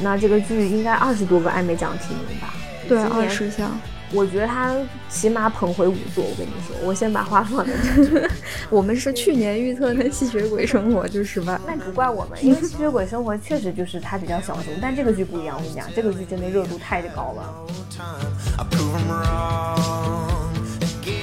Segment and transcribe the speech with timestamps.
[0.00, 2.54] 那这个剧应该二十多个艾美奖提名吧？
[2.88, 3.70] 对，二十项。
[4.10, 4.74] 我觉得他
[5.10, 6.24] 起码捧回五座。
[6.24, 8.26] 我跟你说，我先把话放在这。
[8.70, 15.56] 我们是去年预测的《吸血鬼生活》就失败，那不怪我们，因为《吸血鬼生活》确实就是它比较小众，但这个剧不一样。
[15.58, 17.54] 我跟你讲，这个剧真的热度太高了。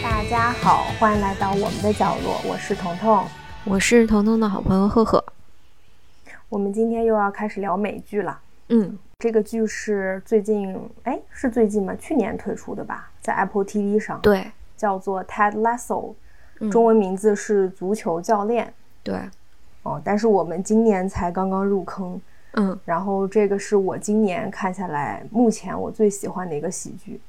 [0.03, 3.25] 大家好，欢迎来到我们的角落，我是彤彤，
[3.63, 5.25] 我是彤彤的好朋友赫赫。
[6.49, 8.41] 我们今天又要开始聊美剧了。
[8.69, 8.97] 嗯。
[9.19, 11.95] 这个剧是最近，哎，是最近吗？
[11.95, 14.19] 去年推出的吧，在 Apple TV 上。
[14.21, 16.13] 对，叫做 Ted Lasso，
[16.69, 18.71] 中文名字是足球教练。
[19.01, 19.17] 对，
[19.83, 22.21] 哦，但是我们今年才刚刚入坑。
[22.55, 27.19] 嗯，然后这个是我今年看下来目前我最喜欢的一个喜剧。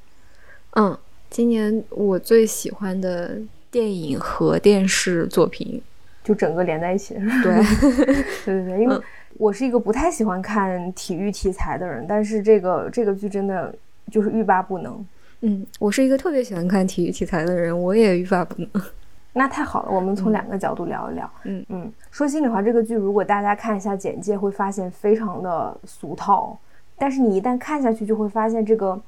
[0.71, 0.95] 嗯，
[1.29, 3.39] 今年我最喜欢的
[3.71, 5.81] 电影和电视作品，
[6.21, 7.15] 就整个连在一起。
[7.15, 7.63] 对，
[8.45, 9.01] 对对对，因为。
[9.37, 13.73] 我是一个不太喜欢看体育题材的人，但是这个这个剧真的
[14.11, 15.05] 就是欲罢不能。
[15.41, 18.69] 嗯，我是一个特别喜欢看体育题材的人，我也欲罢不能。
[19.33, 21.29] 那太好了，我们从两个角度聊一聊。
[21.43, 26.57] 嗯嗯，说心里话，这个剧如果大家看一下简介，会发现非常的俗套。
[26.97, 28.99] 但是你一旦看下去，就会发现这个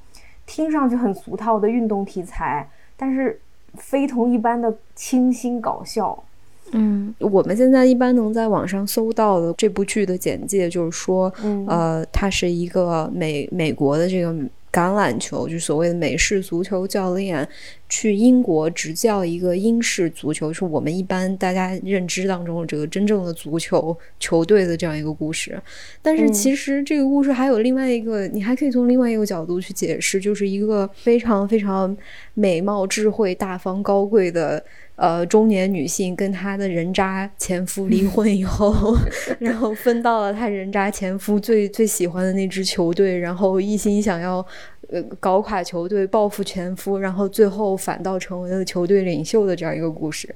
[0.46, 3.42] 听上去很俗套的运动题材，但是
[3.74, 6.24] 非同一般的清新搞笑。
[6.72, 11.34] 嗯，我们现在一般能在网上搜到的这部剧的简介，就是说，
[11.67, 14.31] 呃，它是一个美美国的这个
[14.72, 17.48] 橄榄球，就所谓的美式足球教练，
[17.89, 25.59] 去英国执教一个英式足球，是我们一般大家认知当中这个真正的足球球队的这样一个故事。
[26.04, 31.98] 但是其实这个故事还有另外一个，你还可以从另外一个角度去解释，就是一个非常非常
[32.36, 34.64] 美貌、智慧、大方、高贵的。
[35.00, 38.94] 呃，中年女性跟她的人渣前夫离婚以后，
[39.39, 44.45] 然后分到了她人渣前夫最最喜欢的那支球队，然后一心想要
[44.89, 50.36] 呃搞垮球队，报复前夫，然后最后反倒成为了球队领袖的这样一个故事。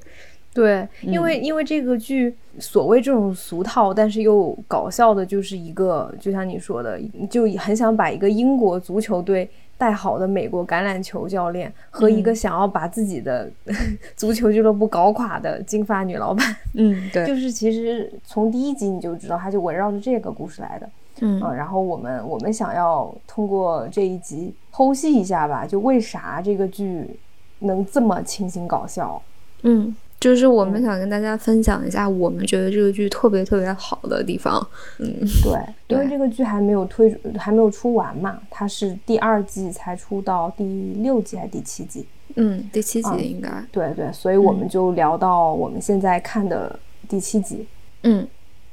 [0.53, 6.97] 对，因为因为这个剧所谓这种俗套但是又搞笑的，就是一个就像你说的，
[7.29, 9.49] 就很想把一个英国足球队。
[9.83, 13.51] 带好的美国橄榄球教练和一个想要把自己的
[14.15, 20.89] 足球俱乐部搞垮的金发女老板，嗯，对，就是其实从第一集你就知道，他就围绕着这个故事来的，
[21.19, 27.19] 嗯，然后我们我们想要通过这一集剖析一下吧，就为啥这个剧
[27.59, 29.21] 能这么清新搞笑，
[29.63, 29.93] 嗯。
[30.23, 34.65] 就是我们想跟大家分享一下，我们觉得这个剧特别特别好的地方。
[34.99, 35.13] 嗯，
[35.43, 40.63] 对，因为这个剧还没有推，还没有出完嘛，它是第二季才出到第
[40.99, 42.05] 六季还是第七季？
[42.35, 43.49] 嗯，第七集应该。
[43.69, 46.79] 对对，所以我们就聊到我们现在看的
[47.09, 47.67] 第七集。
[48.03, 48.25] 嗯，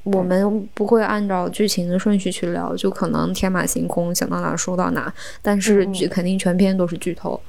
[0.04, 5.12] 我们不会按照剧情的顺序去聊，就可能天马行空，想到哪说到哪，
[5.42, 7.40] 但是剧肯定全篇都是剧透。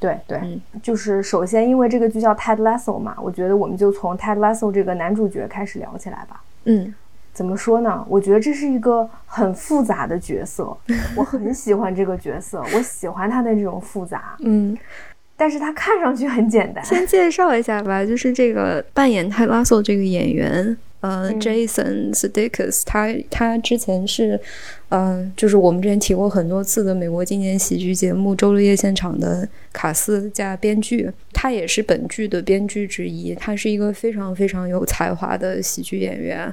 [0.00, 6.42] 对对，就是首先因为这个剧叫 Ted Lasso 嘛，我觉得我们就从 Ted Lasso 这个男主角开始聊起来吧。
[6.64, 6.94] 嗯，
[7.32, 8.04] 怎么说呢？
[8.08, 10.76] 我觉得这是一个很复杂的角色，
[11.16, 14.36] 我很喜欢这个角色，我喜欢他的这种复杂。
[14.40, 14.76] 嗯，
[15.36, 16.84] 但是他看上去很简单。
[16.84, 20.76] 先介绍一下吧，就是这个扮演 Ted Lasso 这个演员。
[21.00, 24.40] 呃，Jason Sudeikis，他他之前是，
[24.88, 33.32] 嗯，就是我们之前提过很多次的美国经典喜剧节目《周六夜现场》的卡斯加编剧，他也是本剧的编剧之一。
[33.36, 36.52] 他是一个非常非常有才华的喜剧演员。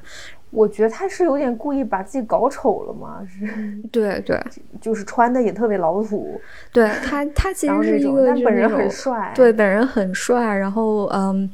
[0.52, 3.28] 我觉得他是有点故意把自己搞丑了嘛？
[3.28, 3.46] 是，
[3.92, 4.40] 对对，
[4.80, 6.40] 就是穿的也特别老土。
[6.72, 9.34] 对他，他 其实是一个，但本人很帅。
[9.36, 10.56] 对，本人很帅。
[10.56, 11.50] 然后，嗯。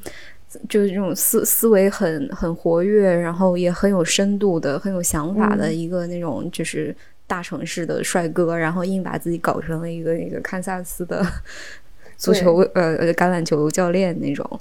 [0.67, 6.95] 就是这种思思维很很活跃，然后也很有深度的、很有想法的一个那种，就是
[7.27, 11.25] 大城市的帅哥，然后硬把自己搞成了一个那个堪萨斯的
[12.17, 14.59] 足球呃呃橄榄球教练那种。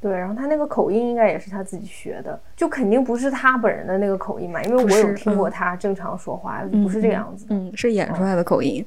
[0.00, 8.84] 对，然后他那个口音应该也是他自己学的，就肯定不是他本人的那个口音嘛，因为我有听过他正常说话，不是这样子，嗯，是演出来的口音。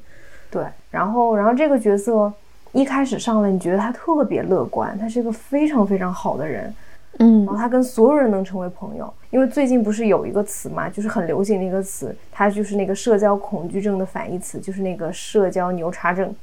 [0.49, 2.31] 对，然后然后这个角色。
[2.73, 6.73] 一开始上来，你觉得他特别乐观，他是一个非常非常好的人，
[7.19, 9.13] 嗯，然后他跟所有人能成为朋友。
[9.29, 16.33] 因为最近不是有一个词嘛，就是很流行的一个词，它就是那个社交恐惧症的反义词，就是那个社交牛叉症。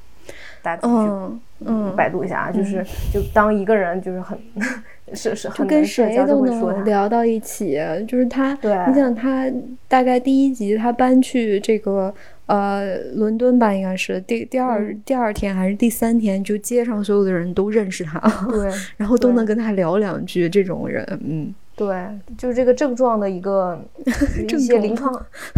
[0.63, 4.39] 大家去百度一下啊，就是就当一个人就是很
[5.15, 9.51] 是是，就跟谁都能聊到一起，就是他，对，你想他
[9.89, 12.15] 大概第一集他搬去这个。
[12.51, 18.19] 呃，伦敦吧，应该是第第二第二天还是第三天，就街上所有的人都认识他，
[18.51, 18.69] 对，
[18.99, 20.49] 然后都能跟他聊两句。
[20.49, 23.81] 这种人，嗯，对，就是这个症状的一个
[24.49, 25.15] 一些临床，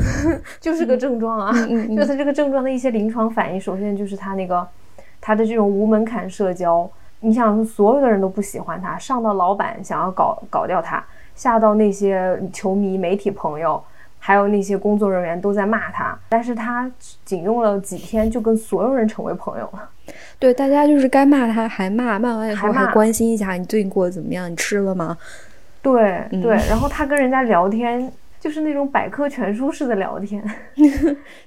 [0.60, 1.50] 就是个症状啊。
[1.96, 4.68] 就他这个症状的一些临床反应，首先就是他那个
[5.18, 6.86] 他的这种无门槛社交，
[7.20, 11.02] 你想所有的人都不喜欢他，上到老板想要搞搞掉他，
[11.34, 13.82] 下到那些球迷、媒体朋友。
[14.24, 16.88] 还有那些工作人员都在骂他，但是他
[17.24, 19.88] 仅用了几天就跟所有人成为朋友了。
[20.38, 25.18] 对，大家就是该骂他还骂，骂完以后还关心一下你最近过得怎么样，你吃了吗？
[25.82, 30.40] 对对，然后他跟人家聊天就是那种百科全书式的聊天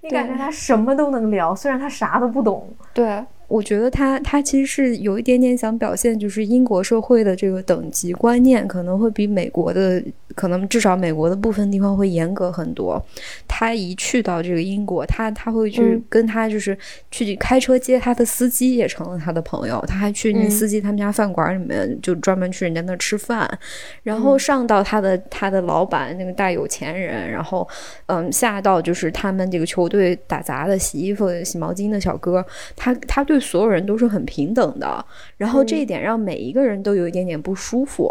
[0.01, 2.67] 你感觉他什么都能聊，虽然他啥都不懂。
[2.93, 3.23] 对。
[3.47, 10.03] 我觉得他他其实是有一点点想表现，就是英国社会的这个等级观念可能会比美国的，
[10.33, 12.99] 可能至少美国的部分地方会严格很多。
[13.47, 16.75] 他一去到这个英国，他他会去跟他就是
[17.11, 23.47] 去开车接他的司机也成了他的朋友，他还去那司机他们家饭馆里面就专门去人家那吃饭，
[24.01, 27.67] 然后上到他的他的老板那个大有钱人，然后
[28.07, 32.43] 嗯下到就是他们这个球队打杂的洗衣服洗毛巾的小哥，
[32.75, 33.34] 他他对。
[33.35, 35.05] 对所有人都是很平等的，
[35.35, 38.09] 然后这一点让每一个人都有一点点不舒服。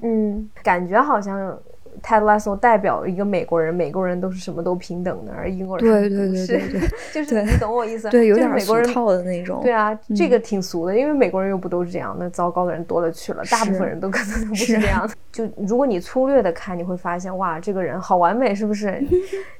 [0.00, 1.58] 嗯，感觉好像。
[2.06, 8.08] 泰德拉索代表一个美国人，美国人都是什么都平等的，而英国人对对对对对， 就是你懂我意思？
[8.12, 9.60] 对，有点美国人套的那种。
[9.62, 15.08] 对啊，这个挺俗的，因为美国人又不都是这样，那糟糕的人多了去了，大部分人都可能不是这样。
[15.32, 19.02] 就如果你粗略的看，你会发现，哇，这个人好完美，是不是？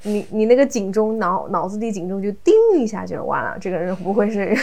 [0.03, 4.55] 你你那个警钟脑脑子里警钟就叮一下就完了，这个人不会是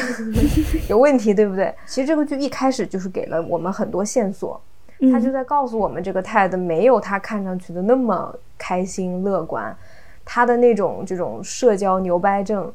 [0.88, 1.74] 有问题，对不对？
[1.88, 4.62] 其实这个剧一开始就是给了我们很多线索。
[5.10, 9.76] 他就在告诉我们，这个 Ted 没有他看上去的那么开心乐观，
[10.24, 12.72] 他的那种这种社交牛掰症，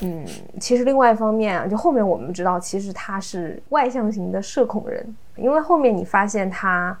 [0.00, 0.26] 嗯，
[0.60, 6.98] 其实另外一方面啊，就后面我们知道，其实他是外向型的社恐人，因为后面你发现他，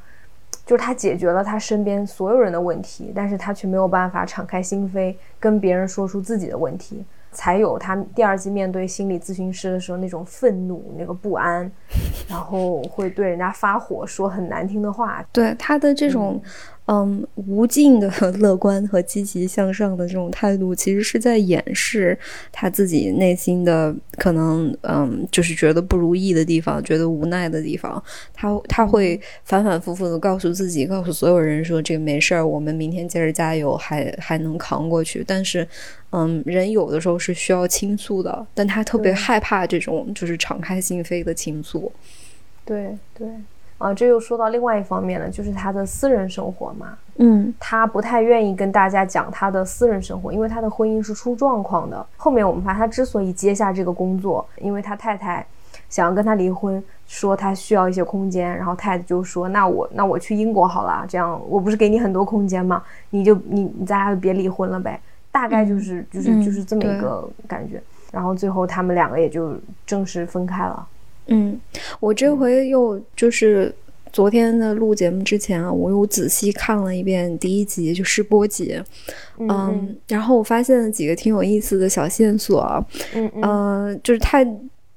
[0.64, 7.04] 就是他解决了他身边所有人的问题，但是他却没有办法敞开心扉跟别人说出自己的问题。
[7.36, 11.70] 才有他第二季面对心理咨询师的时候那种愤怒、那个不安，
[12.26, 15.22] 然后会对人家发火，说很难听的话。
[15.30, 16.42] 对他的这种。
[16.88, 22.16] 嗯，无尽的 乐观和积极向上的这种态度，其实是在掩饰
[22.52, 28.00] 他自己内心的可能，嗯，就是觉得不如意的地方，觉得无奈的地方。
[28.32, 35.66] 他他会反反复复的告诉自己，告诉所有人说：“这个没事儿，我们明天接着加油，还还能扛过去。”但是，
[36.12, 41.90] 嗯，人有的时候是需要倾诉的，但他特别害怕这种就是敞开心扉的倾诉。
[42.64, 43.26] 对对。
[43.78, 46.96] 啊，这又说到另外一方面了，就是他的私人生活嘛。
[47.18, 52.06] 嗯，他不太愿意跟大家讲他的私人生活，因为他的婚姻是出状况的。
[52.16, 55.46] 后面我们发现，他之所以接下这个工作，因为他太太
[55.88, 62.82] 想要跟他离婚，说他需要一些空间，然后太太就说：“那我那我去英国好了，这样我不是给你很多空间吗？
[63.10, 65.00] 你就你你咱俩就别离婚了呗。”
[65.32, 67.82] 大概就是就是就是这么一个感觉。
[68.10, 70.86] 然后最后他们两个也就正式分开了。
[71.26, 71.60] 嗯，
[72.00, 73.74] 我这回又就是
[74.12, 78.80] 昨天的录节目之前啊，我又仔细看了一遍第一集，就试播集，
[79.38, 82.84] 嗯，然后我发现了几个挺有意思的小线索，
[83.14, 84.46] 嗯嗯，就是他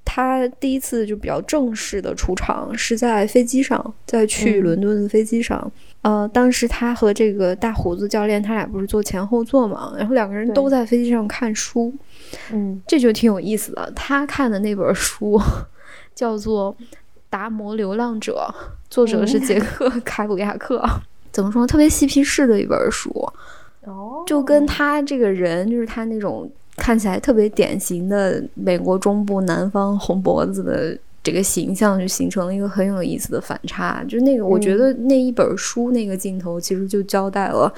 [0.05, 5.69] 他第一次就比较正式的出场是在飞机上，在去伦敦的飞机上，
[6.03, 11.93] 呃，当时他和这个大胡子教练他俩不是坐前后座嘛，然后两个人都在飞机上看书，
[12.53, 15.37] 嗯，这就挺有意思的，他看的那本书。
[16.19, 16.75] 叫做
[17.29, 18.53] 《达摩流浪者》，
[18.89, 20.83] 作者是杰克·凯鲁亚克。
[21.31, 21.65] 怎么说？
[21.65, 23.09] 特别嬉皮士的一本书。
[23.85, 34.03] 哦，就跟他这个人，就是他那种看起来特别典型的美国中部南方红脖子的这个形象，就形成了一个很有意思的反差。
[34.03, 37.73] 就那个，我觉得那一本书那个镜头，其实就交代了。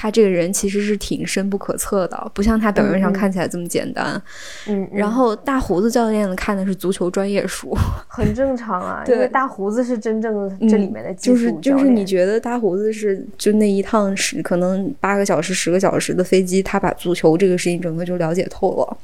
[0.00, 4.20] 他这个人其实是挺深不可测的，不像他表面上看起来这么简单。
[4.66, 7.76] 嗯，然后大胡子教练看的是足球专业书，
[8.08, 18.96] 很正常啊，因为大胡子是真正这里面的就是就是你觉得大胡子是就那一趟是可能八个小时十个小时的飞机，他把足球这个事情整个就了解透了。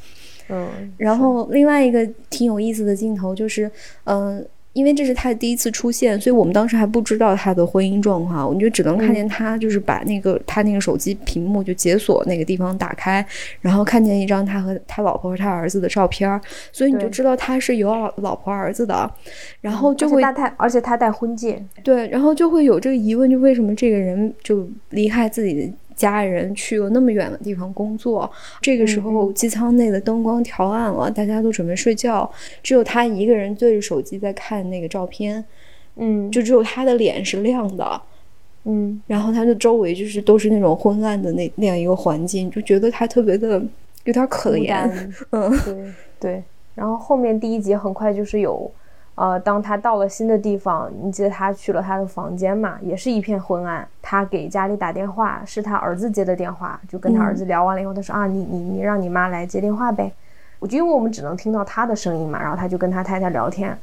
[0.49, 3.71] 嗯，然后另外一个挺有意思的镜头就是，
[4.05, 4.43] 嗯。
[4.77, 13.25] 因为这是他的第一次出现，所以我们当时还不知道他的婚姻状况，我们就只能看见他就是把那个他那个手机屏幕就解锁那个地方打开，
[13.63, 16.39] 然后看见一张他和他老婆和他儿子的照片，
[16.73, 19.11] 所以你就知道他是有老婆儿子的，
[19.63, 25.73] 然后就会他而且他戴婚戒，对，然后就会有这个疑问，就为什么这个人就离开自己的。
[25.97, 32.31] 家人去了那么远的地方工作，这个时候机舱内的灯光调暗了，大家都准备睡觉，
[32.63, 35.43] 只有他一个人对着手机在看那个照片，
[35.97, 38.01] 嗯，就只有他的脸是亮的，
[38.65, 43.61] 嗯，然后他的周围就是都是那种昏暗的那那样一个环境，就觉得他特别的
[44.05, 44.89] 有点可怜。
[45.31, 46.43] 嗯，对对。
[46.75, 48.71] 然后后面第一集很快就是有，
[49.17, 53.89] 呃，当他到了新的地方，你记得他去了他的房间嘛，也是一片昏暗。
[54.01, 60.13] 他给家里打电话，是他儿子接的电话，就跟他儿子聊完了以后，他说啊，你你你让你妈来接电话呗。
[60.59, 63.77] 我就因为我们只能听到他的声音嘛，然后他就跟他太太聊天。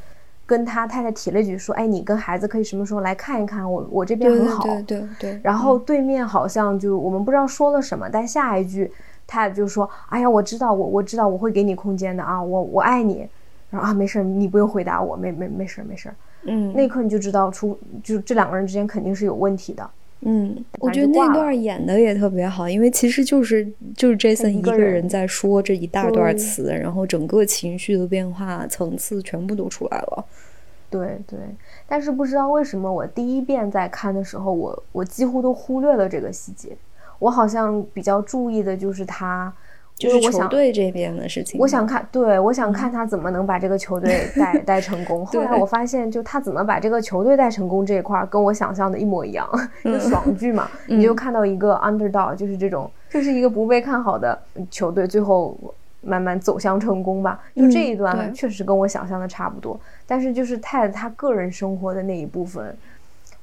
[0.46, 3.88] 跟他太太提了一句说：“哎，你跟孩子可以什么时候来看一看我？
[3.90, 5.40] 我这边很好。”对对对。
[5.42, 8.92] 然后对面好像就我们不知道说了什么，但下一句
[9.26, 13.28] 太太就说：“哎呀，我知道，我我知道，我会给你空间的啊，我我爱你。”
[13.74, 16.14] 然后啊，没事，你不用回答我，没没没事没事。
[16.44, 16.72] 嗯。
[16.76, 19.90] 那一刻你就知道出就这两个人之间肯定是有问题的。
[20.22, 30.26] 嗯，我觉得那段演的也特别好，因为其实就是就是 Jason 一个人在说这一大段词，然后整个情绪的变化层次全部都出来了。
[30.90, 31.40] 对对，
[31.88, 36.70] 但是不知道为什么我第一遍在看的时候，我我几乎都忽略了这个细节。
[37.20, 39.52] 我好像比较注意的就是他，
[40.10, 41.60] 就是球队这边的事情。
[41.60, 45.26] 我想看，对我想看他怎么能把这个球队带 带成功。
[45.26, 49.48] 后来我发现，就他怎么把这个球队带成功这一块，跟我想象的一模一样，
[49.84, 50.70] 就爽剧嘛。
[50.88, 54.38] 你就看到一个 underdog，就是这种，就是一个不被看好的
[54.70, 55.58] 球队，最后。
[56.06, 59.80] 慢慢走向成功吧，就这一段确实跟我想象的差不多。
[60.06, 62.76] 但是就是泰他个人生活的那一部分，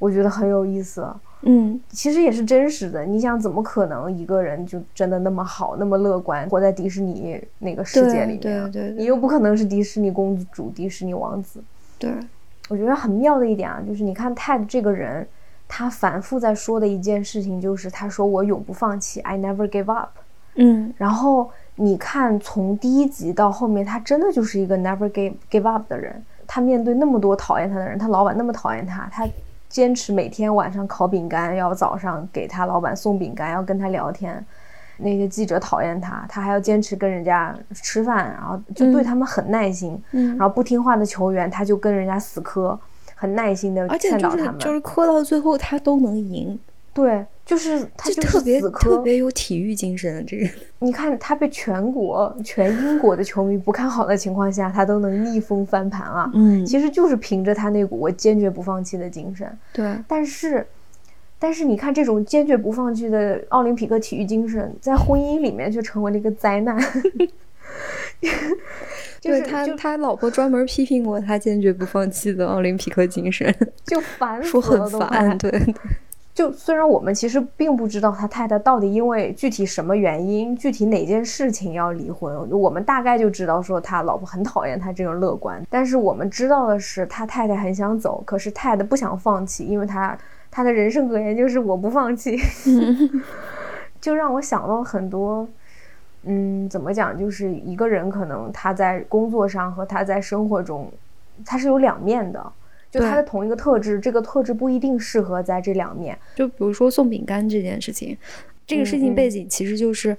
[0.00, 1.07] 我觉得很有意思。
[1.42, 3.04] 嗯，其实也是真实的。
[3.04, 8.40] 你想，怎么可能一个人就真的那么好、那么乐观，活在迪士尼那个世界里面？
[8.40, 11.62] 对对，你又不可能是迪士尼公主、迪士尼王子。
[11.97, 12.12] 对，
[12.69, 15.25] 我觉得很妙的一点啊，就是你看泰的这个人，
[15.69, 20.11] 他反复在说的一件事情就是，他说我永不放弃，I never give up。
[20.57, 21.50] 嗯，然后。
[21.76, 26.23] 你看，从第一集到后面，他真的就是一个 never give give up 的人。
[26.47, 29.26] 他面对那么多讨厌他的人，他老板那么讨厌他，他
[29.70, 34.44] 坚持每天晚上烤饼干，要早上给他老板送饼干，要跟他聊天。
[34.98, 39.98] 那些记者讨厌他，他还要坚持跟人家吃饭，然后就对他们很耐心。
[40.10, 42.78] 嗯，然后不听话的球员，他就跟人家死磕，
[43.14, 44.58] 很耐心的劝导他们。
[44.58, 46.58] 就是磕到最后，他都能赢。
[46.92, 50.25] 对，就是他就特别特别有体育精神。
[50.25, 56.30] 这个， 你看他被全国全英国的球迷不看好的情况下，他都能逆风翻盘啊！
[56.33, 59.50] 嗯，其实就是凭着他那股我坚决不放弃的精神。
[59.73, 60.64] 对，但是，
[61.40, 66.78] 但是你看这种坚决不放弃的奥林匹克体育精神，在婚姻里面却成为了一个灾难。
[69.21, 73.52] 就是他他老婆专门批评过他坚决不放弃的奥林匹克精神，
[73.85, 75.50] 就烦说很烦，对。
[76.40, 85.62] 就虽然我们其实并不知道他太太到底因为具体什么原因、具体哪件事情要离婚，我们大概就知道说他老婆很讨厌他这种乐观。
[85.68, 90.16] 但是我们知道的是，他太太很想走，可是太太不想放弃，因为他
[90.50, 92.38] 他的人生格言就是我不放弃，
[94.00, 95.47] 就让我想到很多。
[96.23, 97.18] 嗯，怎么讲？
[97.18, 100.90] 就是一个人可能他在工作上和他在生活中，
[101.44, 102.42] 他是有两面的。
[102.90, 106.18] 就他的同一个特质，这个特质不一定适合在这两面。
[106.35, 108.16] 就比如说送饼干这件事情，
[108.66, 110.16] 这个事情背景其实就是，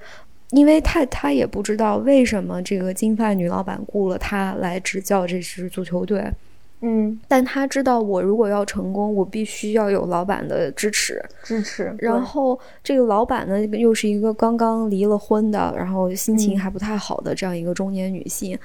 [0.52, 6.32] 因为他他也不知道为什么这个金发女老板雇了他来执教这支足球队，
[6.80, 11.94] 嗯，但他知道我如果要成功，我必须要有老板的支持，支持。
[12.00, 18.58] 然后这个老板呢，又是一个刚刚离了婚的，然后心情还不太好的这样一个中年女性。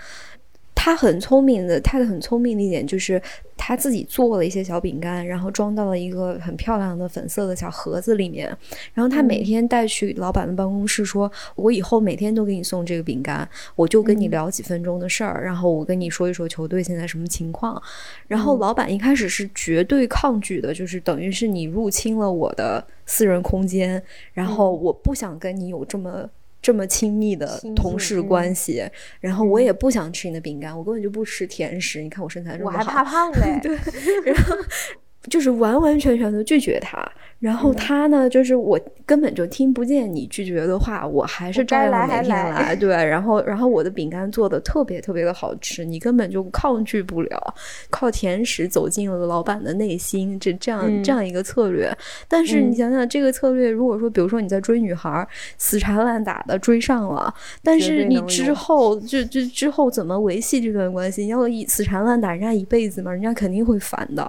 [0.87, 3.21] 他很聪明的，他的很聪明的一点就是
[3.57, 8.57] 他自己做了一些小饼干，然后装到了一个很漂亮的粉色的小盒子里面，
[8.95, 17.83] 然后他每天带去老板的办公室，说我以后每天都给你送这个饼干，我就跟你聊几分钟的事儿，然后我跟你说一说球队现在什么情况。
[18.29, 24.01] 然后老板一开始是绝对抗拒的，就是等于是你入侵了我的私人空间，
[24.33, 26.31] 然后我不想跟你有这么。
[26.67, 28.83] 这么亲密的同事关系，
[29.21, 32.03] 然后我也不想吃你的饼干，我根本就不吃甜食。
[32.03, 33.61] 你看我身材这么好，我还怕胖 嘞。
[33.63, 33.77] 对，
[34.25, 34.57] 然后
[35.29, 36.99] 就是完完全全的拒绝他。
[37.39, 42.75] 然后他呢，就是我根本就听不见你拒绝的话，我还是照样每天来。
[42.75, 47.55] 对，然后然后我的饼干做的特别特别的好吃，你根本就抗拒不了，
[47.91, 51.95] 靠甜食走进了老板的内心，这这样这样一个策略。
[52.27, 55.29] 但是你想想，这个策略，如果说比如说你在追女孩，
[55.59, 61.25] 死缠烂打的追上了，但是你之后就就之后怎么维系这段关系？
[61.25, 63.13] 你要一死缠烂打人家一辈子吗？
[63.13, 64.27] 人家肯定会烦的。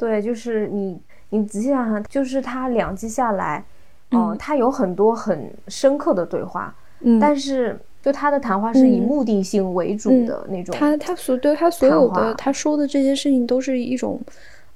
[0.00, 0.98] 对，就是你。
[1.32, 3.64] 你仔细想想，就是他两季下来，
[4.10, 10.74] 嗯，他有很多很深刻的对话，嗯，但是就他的谈话是以目的性为主的那种。
[10.76, 14.20] 他他所对他所有的他说的这些事情都是一种，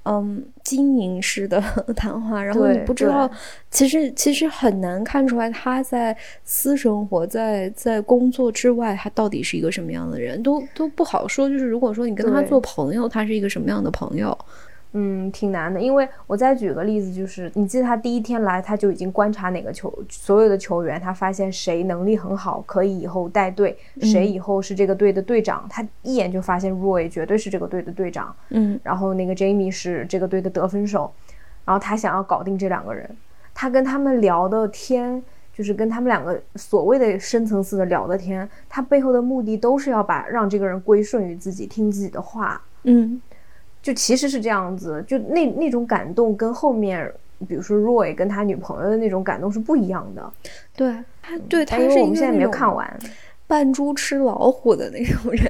[0.03, 1.61] 嗯经营式的
[1.93, 3.29] 谈话，然后你不知道，
[3.69, 6.15] 其实其实很难看出来他在
[6.45, 11.49] 私生活在在工作之外，他到底是一个什么样的人，都都不好说。
[11.49, 14.37] 就是如果说你跟他做朋友，他是一个什么样的朋友？
[14.97, 31.11] 嗯，挺难的，因为我再举个例子，就是你记得他第一天来，他就已经观察哪个球所有的球员，他发现谁能力很好，可以以后带队，谁以后是这个队的队长，他一眼就发现 Roy 绝对是这个队的队长，嗯，然后那个 Jamie 是这个队的得分手，
[31.65, 33.09] 然后他想要搞定这两个人，
[33.53, 35.21] 他跟他们聊的天，
[35.53, 43.21] 就是跟他们两个所谓的深层次的聊的天，他背后的目的都是要把让这个人归顺于自己，听自己的话，嗯。
[43.85, 47.07] 就其实是这样子，就那那种感动跟后面，
[47.47, 50.33] 比如说 Roy 跟他女朋友的那种感动是不一样的。
[50.75, 52.99] 对他，对他是我们现在没有看完，
[53.45, 55.47] 扮猪吃老虎的那种人，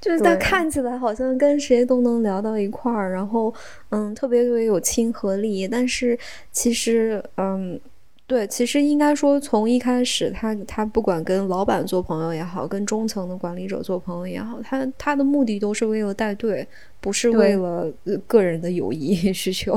[0.00, 3.52] 就是他看起来好像跟谁都能聊到一块儿，然后
[3.88, 6.16] 嗯，特别特别有亲和力，但是
[6.52, 7.80] 其实嗯。
[8.26, 16.66] 对，其实应该说，从一开始，他他不管跟老板做朋友也好，跟中层的管理者做朋友也好，他他的目的都是为了带队，
[17.00, 17.92] 不是为了
[18.26, 19.76] 个人的友谊 需求。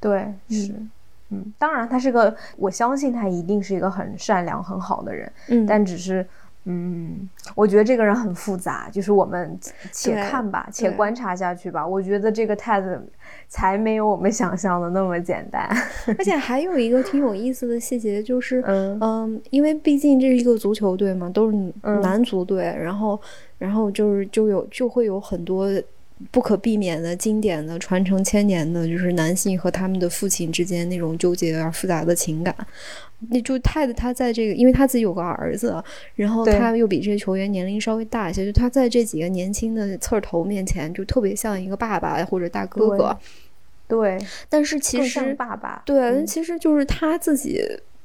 [0.00, 0.72] 对，是，
[1.30, 5.32] 嗯，当然，他是个，我相信他一定是一个很善良、很好的人。
[5.48, 6.26] 嗯，但只是。
[6.68, 9.56] 嗯，我觉得这个人很复杂，就是我们
[9.92, 11.86] 且看吧，且观察下去吧。
[11.86, 13.00] 我觉得这个 Ted
[13.46, 15.68] 才没有我们想象的那么简单。
[16.18, 21.56] 而且还有一个挺有意思的细节，就是嗯，因为毕竟这是一个足球队嘛，都是
[22.02, 23.20] 男足队，然后
[23.58, 25.68] 然后就是就有就会有很多
[26.30, 32.54] 不可避免的经典的传承千年的，就是男性和他们的父亲之间那种纠结而复杂的情感。
[33.30, 35.82] 那就泰的他在这个，因为他自己有个儿子，
[36.14, 43.18] 然后他又比这些球员年龄稍微大一些，就他在这几个年轻的刺儿头面前，就特别像一个爸爸或者大哥哥。
[43.88, 47.62] 对，但是其实爸爸对，其实就是他自己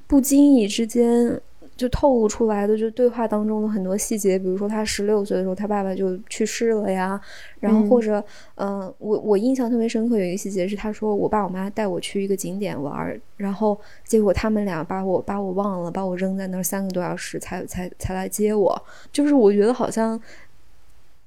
[0.08, 1.40] 不经意之间。
[1.82, 7.20] 就透露出来的，就对话当中的很多细节，比如说他十六岁的时候，他爸爸就去世了呀。
[7.60, 8.24] 然后或者，
[8.56, 18.80] 嗯，我我印象特别深刻，有一个细节是，他说我爸我妈带我去一个景点玩，然后结果他们俩把我把我忘了，把我扔在那儿三个多小时才才才来接我。
[19.12, 20.22] 就是我觉得好像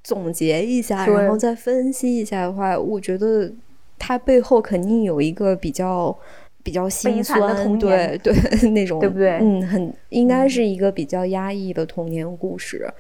[0.05, 3.53] 总结一下，然后再分析一下的话，我觉得
[3.99, 6.17] 他背后肯定有一个比较。
[6.65, 8.35] 比较心酸，对对，
[8.73, 9.39] 那种对不对？
[9.41, 12.93] 嗯，很应该是一个比较压抑的童年故事。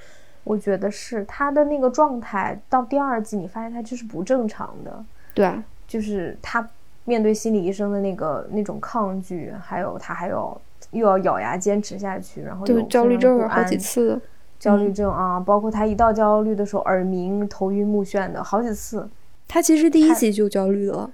[0.44, 5.04] 我觉得是他的那个状态，到第二季你发现他就是不正常的。
[5.32, 5.50] 对，
[5.88, 6.68] 就是他
[7.06, 14.20] 面对心理医生的那个那种抗拒，还有他还有又要咬牙坚持下去，然后就焦虑症好几次，
[14.58, 19.08] 焦虑症啊，包括他一到焦虑的时候耳鸣、头晕目眩的好几次。
[19.46, 21.10] 他其实第一集就焦虑了。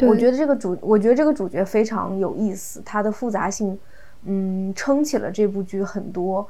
[0.00, 3.78] 我觉得这个主，我觉得这个主角非常有意思，他的复杂性，
[4.24, 6.46] 嗯，撑起了这部剧很多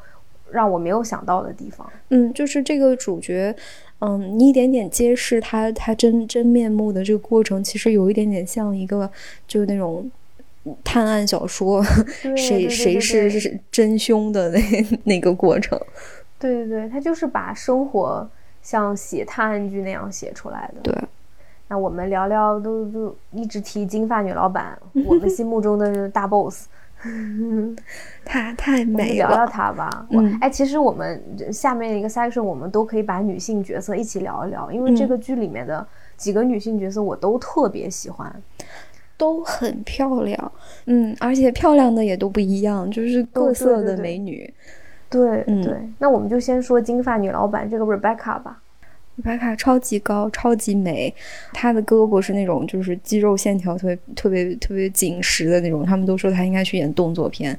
[0.51, 1.91] 让我没有想到的地方。
[2.11, 3.55] 嗯，就是这个主角，
[3.99, 9.11] 嗯，你一点点揭示他他真真面目的这个过程，其实有一点点像一个
[9.49, 10.09] 就是那种
[10.85, 11.83] 探案小说，
[12.37, 14.61] 谁谁是真凶的那
[15.05, 15.79] 那个过程。
[16.39, 18.31] 对对对，他就是把生活
[18.63, 20.81] 像写探案剧那样写出来的。
[20.83, 20.95] 对。
[21.69, 26.67] 那我们聊聊，都都一直提金发女老板，我们心目中的大 boss，
[28.25, 29.29] 她太美了。
[29.29, 30.07] 聊聊她吧。
[30.11, 38.35] 嗯，哎，其实我们下面一个 section，我们都可以把女性角色一起聊一聊，因为这个剧里面的几个女性角色我都特别喜欢，
[39.19, 40.53] 都很漂亮。
[40.87, 44.53] 嗯，而且漂亮的也都不一样，就是各色的美女。
[45.11, 48.61] 对对，那我们就先说金发女老板这个 Rebecca 吧。
[49.23, 51.13] 白卡超级高，超级美，
[51.53, 55.85] 他的胳膊是那种就是肌肉线条特别特别特别紧实的那种。
[55.85, 57.59] 他们都说他应该去演动作片。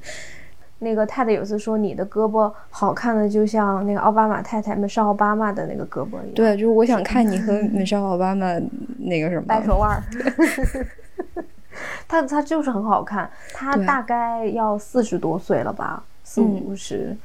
[0.80, 6.34] 那个泰德有次说你的胳膊好看的就像那个奥巴马太太美少奥巴马的那个胳膊一样。
[6.34, 8.58] 对，就是我想看你和美少奥巴马
[9.00, 9.44] 那个什么。
[9.46, 10.02] 掰手腕。
[12.08, 17.16] 他他就是很好看，他大概要四十多岁了吧，四五十，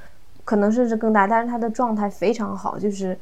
[0.44, 3.16] 可能甚至更大，但是他的状态非常好，就是。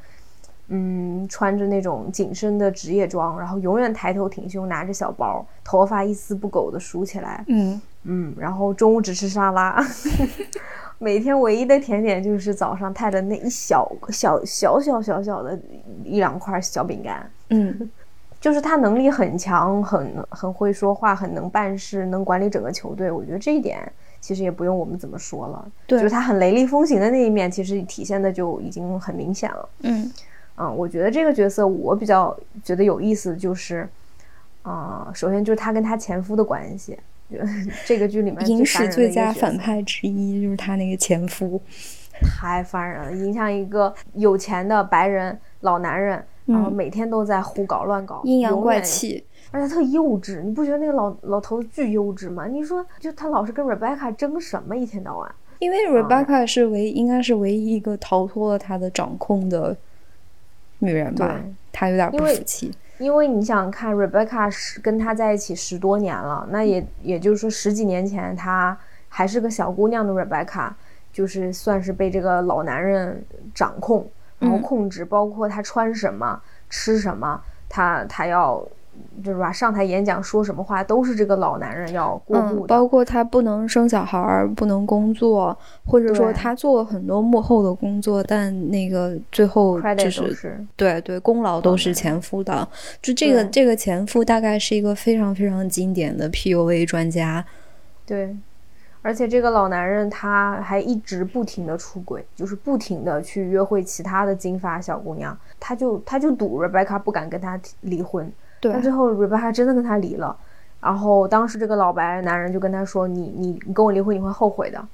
[0.75, 7.45] 嗯，穿着那种紧身的职业装，然后永远抬头挺胸，拿着小包，头发一丝不苟的梳起来。
[7.49, 9.85] 嗯嗯，然后中午只吃沙拉，
[10.99, 15.59] 每天唯一的甜点就是早上带的那一小小小小小小的
[16.05, 17.31] 一两块小饼干。
[17.51, 17.91] 嗯，
[18.41, 23.11] 就是他能力很强，很很会说话，很能办事，能管理整个球队。
[23.11, 25.71] 我觉得这一点其实也不用我们怎么说了。
[25.87, 29.69] 就是他很雷厉风行的那一面，其实体现的就已经很明显了。
[29.83, 30.11] 嗯。
[30.57, 33.89] 嗯，我觉得这个角色我比较觉得有意思，就是，
[34.63, 36.99] 啊，首先就是她跟她前夫的关系，
[37.87, 41.61] 这个剧里面影史最佳反派之一就是她那个前夫，
[42.21, 52.47] 太烦人了，影响一个有钱的白人老男人，然后每天都在胡搞乱搞，阴阳怪气，而且特幼稚，你不觉得那个老老头子巨幼稚吗？
[52.47, 55.35] 你说就他老是跟 Rebecca 争什么，一天到晚。
[55.59, 59.77] 因为 Rebecca 是唯应该是唯一一个逃脱了他的掌控的
[60.85, 61.41] 女人吧，
[61.73, 62.71] 她有点不服气。
[62.99, 68.77] 因为你想看 Rebecca 是跟他在一起十多年了，那也也就是说十几年前她
[69.09, 70.71] 还是个小姑娘的 Rebecca，
[71.13, 78.67] 就是算是被这个老男人掌控，然后控制，包括她穿什么、吃什么，她她要。
[79.23, 92.67] 就是吧，上台演讲说什么话都是这个老男人要过目的，包括他不能生小孩，不能工作，或者说他做了很多幕后的工作，但那个最后就是对对功劳都是前夫的。
[93.01, 97.45] 就这个这个前夫大概是一个非常非常经典的 PUA 专家。
[98.05, 98.37] 对，
[99.03, 108.31] 而且这个老男人他还一直不停的出轨，就是不停的去约会其他的金发小姑娘，他就他就赌 Rebecca 不敢跟他离婚。
[108.71, 110.37] 但最后，Rebecca 真的跟他离了。
[110.81, 114.85] 然后当时这个老白男人就跟他说：“你你你跟我离婚，你会后悔的。”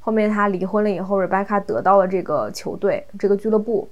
[0.00, 3.88] 后面他离婚了以后，Rebecca 得到了这个球队，这个俱乐部。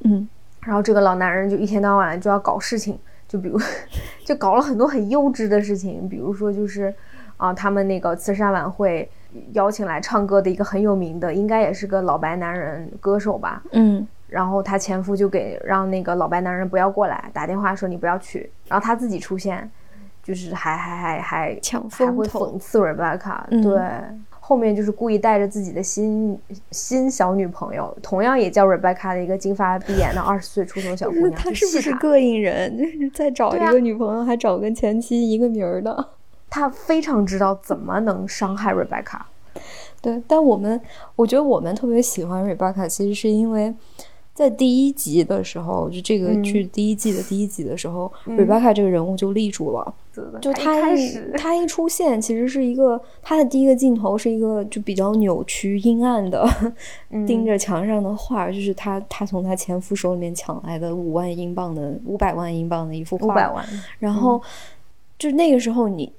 [0.00, 0.28] 嗯。
[0.62, 3.58] 然后这个老男人就一天到晚就要搞事情，就比如
[4.24, 6.92] 就搞了很多很幼稚的事情，比如说就是
[7.36, 9.08] 啊，他们那个慈善晚会
[9.52, 13.62] 邀请来唱歌的一个很有名的，应该也是个老白男人歌手吧。
[13.72, 14.06] 嗯。
[14.34, 19.70] 然后她前夫就给让那个老白男人不要过来，打电话说你不要去，然后他自己出现，
[20.24, 23.80] 就是还还还还抢还会讽刺 Rebecca，对，
[24.40, 26.36] 后面就是故意带着自己的新
[26.72, 32.76] 新小女朋友，同样也叫 Rebecca 的一个金发碧眼的二十岁出头小姑娘，她是不是膈应人？
[32.76, 36.08] 就是再找一个女朋友，还找跟前妻一个名儿的，
[36.50, 39.20] 她非常知道怎么能伤害 Rebecca。
[40.02, 40.80] 对，但我们
[41.14, 43.72] 我觉得我们特别喜欢 Rebecca，其实是因为。
[44.34, 49.94] 在第一集的时候，就这个剧第一季的第一集的时候，Rebecca 这个人物就立住了。
[50.40, 56.44] 就他一他一出现，其实是一个他的第一个镜头是一个就比较扭曲阴暗的，
[57.26, 63.26] 盯着墙上的画，就是他他从他前夫手里面抢来的五万英镑的五百万英镑的一幅画。
[63.26, 63.64] 五百万。
[64.00, 64.42] 然后
[65.16, 66.12] 就那个时候，你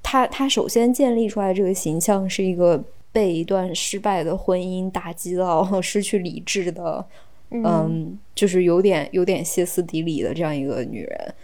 [0.00, 7.04] 他他首先建立出来这个形象是一个被一段失败的婚姻打击到失去理智的。
[7.50, 11.34] 嗯，就是有点有点歇斯底里的这样一个女人，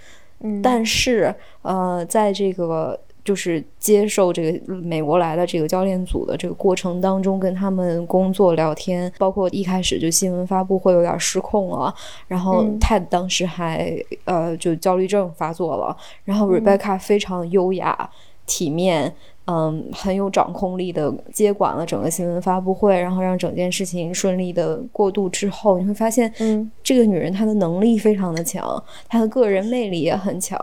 [0.40, 11.95] 嗯，但是呃，在这个就是接受这个美国来的这个教练组的这个过程当中，跟他们工作聊天，包括一开始就新闻发布会有点失控了，
[12.29, 18.11] 然后 Ted 当时还呃就焦虑症发作了，然后 Rebecca 非常优雅
[18.47, 19.14] 体面。
[19.46, 30.59] 嗯，很有掌控力的接管了整个新闻发布会，然后让整件事情顺利的过渡之后，你会发现，嗯，这个女人她的能力非常的强，她的个人魅力也很强，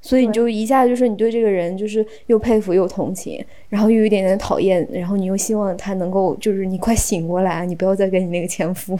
[0.00, 8.96] 所以你就一下就是你对这个人就是又佩服又同情，然后又有一点点讨厌，然后你又希望她能够就是你快醒过来，你不要再跟你那个前夫，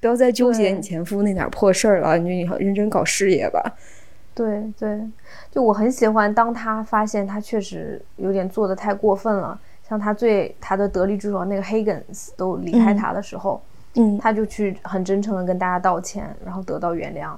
[0.00, 3.76] 不要再纠结你前夫那点破事儿了，你就认真搞事业吧。
[4.34, 5.00] 对对。
[5.50, 13.62] 就我很喜欢，当他发现他确实有点做的太过分了，像他最他的得力助手那个 Higgins 都离开他的时候，
[13.94, 17.34] 嗯，他就去很真诚的跟大家道歉，然后得到原谅。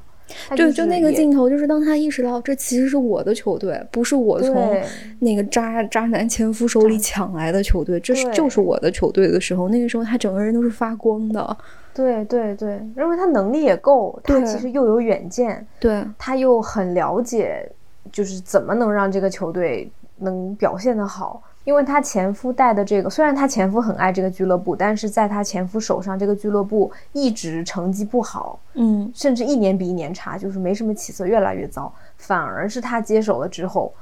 [0.56, 4.82] 对，就那个镜头，就是当他意识到这其实是我的球队，不是我从
[5.20, 11.56] 那个渣渣男前夫手里抢来的球队，这是就是我的球队的时候，那个时候他整个人都是发光的。
[11.94, 17.70] 对对对，因为他能力也够，他其实又有远见，对，他又很了解。
[18.12, 21.42] 就是怎么能让这个球队能表现的好？
[21.66, 31.92] 因为她前夫带的这个，虽然她前夫很爱这个俱乐部，但是在他前夫手上，这个俱乐部一直成绩不好，嗯，甚至一年比一年差，就是没什么起色，越来越糟。
[32.16, 33.92] 反而是他接手了之后，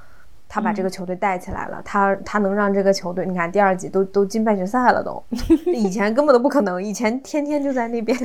[0.47, 5.23] 他把这个球队带起来了，他他能让这个球队，你看第二季都都进半决赛了， 都
[5.67, 8.17] 以前根本都不可能，以前天天就在那边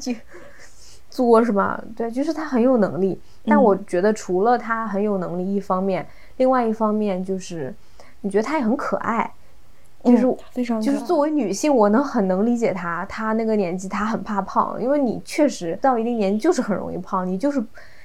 [0.00, 0.12] 就
[1.08, 1.82] 作是吧？
[1.94, 3.20] 对，就是他很有能力。
[3.44, 6.06] 但我觉得，除了他很有能力一方面，
[6.38, 7.74] 另外一方面就是，
[8.22, 9.30] 你觉得她也很可爱，
[10.02, 13.04] 就是非常就是作为女性，我能很能理解她。
[13.06, 17.26] 她那个年纪，她很怕胖，因为你确实到一定年纪就是很容易胖。
[17.26, 17.62] 你就是，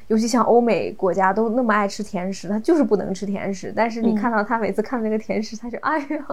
[0.08, 3.73] 尤其像欧美国家都那么爱吃甜食，他就是不能吃甜食。
[3.75, 6.08] 但是你看到他每次看那个甜食，他就哎呀，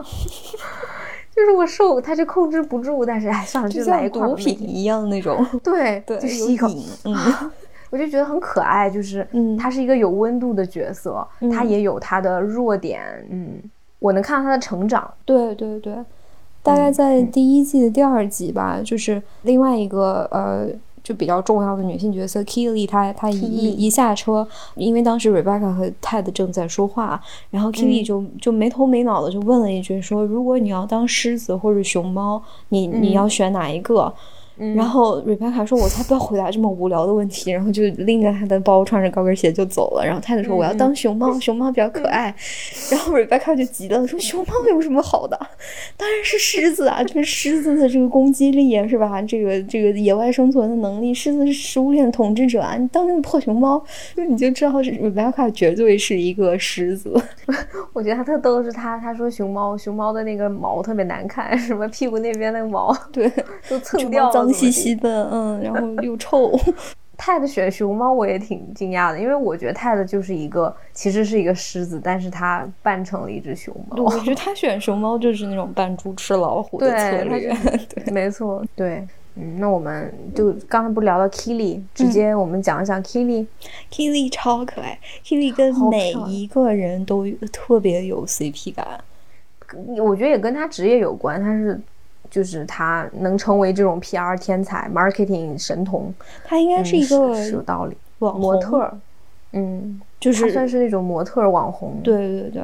[1.35, 3.05] 就是我瘦，他就控制不住。
[3.05, 5.45] 但是哎，算了，就来一块毒品一样那种。
[5.63, 6.69] 对对，就吸一口，
[7.05, 7.15] 嗯。
[7.95, 13.63] 我就觉得很可爱，就是嗯他是一个有温度的角色，他也有他的弱点，嗯，
[14.01, 15.09] 我能看到他的成长。
[15.25, 15.95] 对对对，
[16.61, 20.67] 大概在第一季的第二集吧，就是另外一个呃。
[21.05, 34.11] 就比较重要的女性角色 Kelly，她她一一下车，因为当时 Rebecca 和 Ted 正在说话，然后 Kelly 就就没头没脑的就问了一句说：“如果你要当狮子或者熊猫，你你要选哪一个？”
[34.57, 40.07] 然后 Rebecca 说：“我才不要回答这么无聊的问题。”然后就拎着他的包，穿着高跟鞋就走了。
[40.07, 42.33] 然后 Ted 说：“我要当熊猫，熊猫比较可爱。”
[42.91, 45.37] 然后 Rebecca 就急了，说：“熊猫有什么好的？
[45.97, 47.03] 当然是狮子啊！
[47.03, 49.21] 这个狮子的这个攻击力啊是吧？
[49.23, 52.77] 这个这个野外生存的能力，狮子是食物链统治者啊！
[52.77, 53.83] 你当那个破熊猫，
[54.17, 57.13] 就你就知道 Rebecca 绝对是一个狮子。
[57.93, 63.29] 我觉得他特逗的是他他说熊猫熊猫的那个毛特别难看，什么屁股那边那个毛对
[63.69, 66.53] 都蹭掉了。”脏兮兮的，嗯，然后又臭。
[67.17, 74.03] 泰的选熊猫我也挺惊讶的，因为我觉得泰的就是一个其实是一个狮子，但是它扮成了一只熊猫。
[74.03, 77.57] 我觉得他选熊猫就是那种扮猪吃老虎的策略。
[77.95, 83.47] 对，没错，对，嗯，那我们就刚才不聊到 Killy，直接我们讲一讲 Killy。
[83.93, 88.85] Killy 超可爱，Killy 跟每一个人都特别有 CP 感。
[89.99, 91.81] 我觉得也跟他职业有关，他是。
[92.35, 96.13] 就是他能成为这种 PR 天才、marketing 神童，
[96.45, 98.93] 他应该是一个有道理模特，
[99.53, 102.01] 嗯，就是他算是那种模特网红。
[102.03, 102.63] 对对对，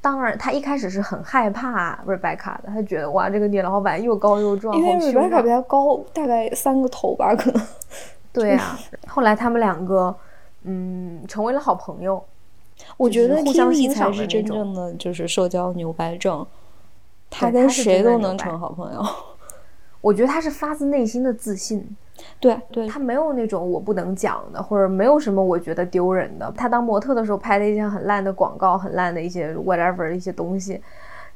[0.00, 7.60] 当然他一开始是很害怕 Rebecca 的，他觉得哇，这个女老板又高又壮，因为 Rebecca 比他高大概三个头吧，可能。
[8.32, 8.78] 对啊，
[9.08, 10.14] 后来他们两个
[10.62, 12.22] 嗯成为了好朋友。
[12.96, 16.46] 我觉得 Kelly 才是真正的就是社交牛掰症。
[17.30, 19.04] 他跟谁都能成好朋友，
[20.00, 21.86] 我觉得他是发自内心的自信。
[22.40, 26.52] 对对，他没有那种我不能讲的，或者没有什么我觉得丢人的。
[26.56, 30.82] 他当模特的时候拍的一些很烂的广告，很烂的一些 whatever 一些东西，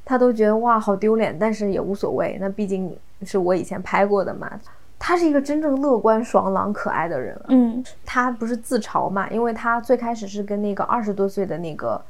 [0.05, 2.37] 他都觉得哇好丢脸，但是也无所谓。
[2.41, 4.51] 那毕竟是我以前拍过的嘛。
[4.99, 7.41] 他是一个真正乐观、爽朗、可爱的人。
[7.49, 9.29] 嗯，他不是自嘲嘛？
[9.31, 12.01] 因为他最开始是跟那个二十多岁的那个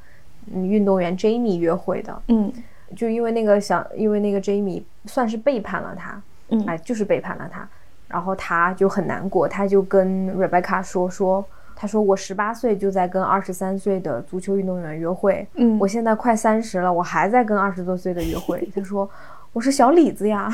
[0.51, 2.21] 嗯运动员 Jamie 约会的。
[2.27, 2.51] 嗯。
[2.95, 7.67] 就因为那个想，因为那个 Jamie 算是背叛了他，嗯，哎，就是背叛了他，
[8.07, 11.43] 然后他就很难过，他就跟 Rebecca 说说，
[11.75, 18.67] 他说我十八岁就在跟二十三岁的足球运动员约会，嗯，我现在快三十了，我还在跟二十多岁的约会。
[18.75, 19.09] 他说
[19.51, 20.49] 我是小李子呀，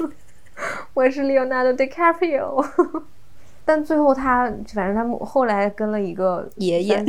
[0.94, 2.64] 我是 Leonardo DiCaprio。
[3.64, 7.04] 但最后他反正他们后来跟了一个爷爷。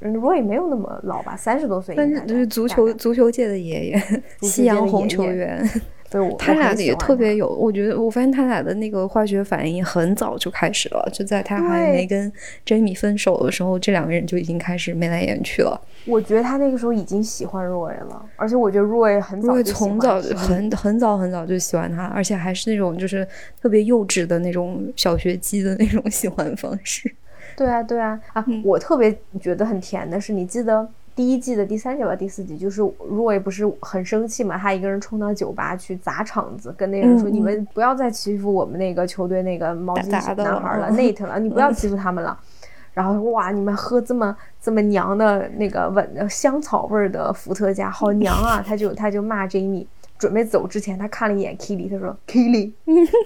[0.00, 5.64] 如果也没有那么老吧，三十多岁，但是就是足球足球界的爷爷，夕阳红球员。
[6.10, 12.32] 对，他俩也特别有，我觉得我发现他俩的那个化学反应很早就开始了，就在他还没跟
[12.64, 15.78] Jamie 分手的时候，这两个人就已经开始眉来眼去了。
[16.06, 23.28] 我觉得他那个时候已经喜欢 Roy 了，而且我觉得 Roy 很早从早很很早很早就喜欢他，而且还是那种就是
[23.60, 27.12] 特别幼稚的那种小学鸡的那种喜欢方式。
[27.54, 30.88] 对啊，对啊，啊，我特别觉得很甜的是，你记得。
[31.18, 34.56] 第一季的第三集吧，第四集就是 Roy 不是很生气嘛？
[34.56, 42.38] 他一个人冲到酒吧去砸场子，跟那个人说：“你们不要再欺负我们那个球队那个毛巾男孩了，Nate 了， 你不要欺负他们了。”
[42.94, 48.62] 然后哇，你们喝这么这么娘的那个闻香草味的伏特加，好娘啊！
[48.64, 52.70] 他就他就骂 Jamie，准备走之前，他看了一眼 Killy，他说 Killy，。”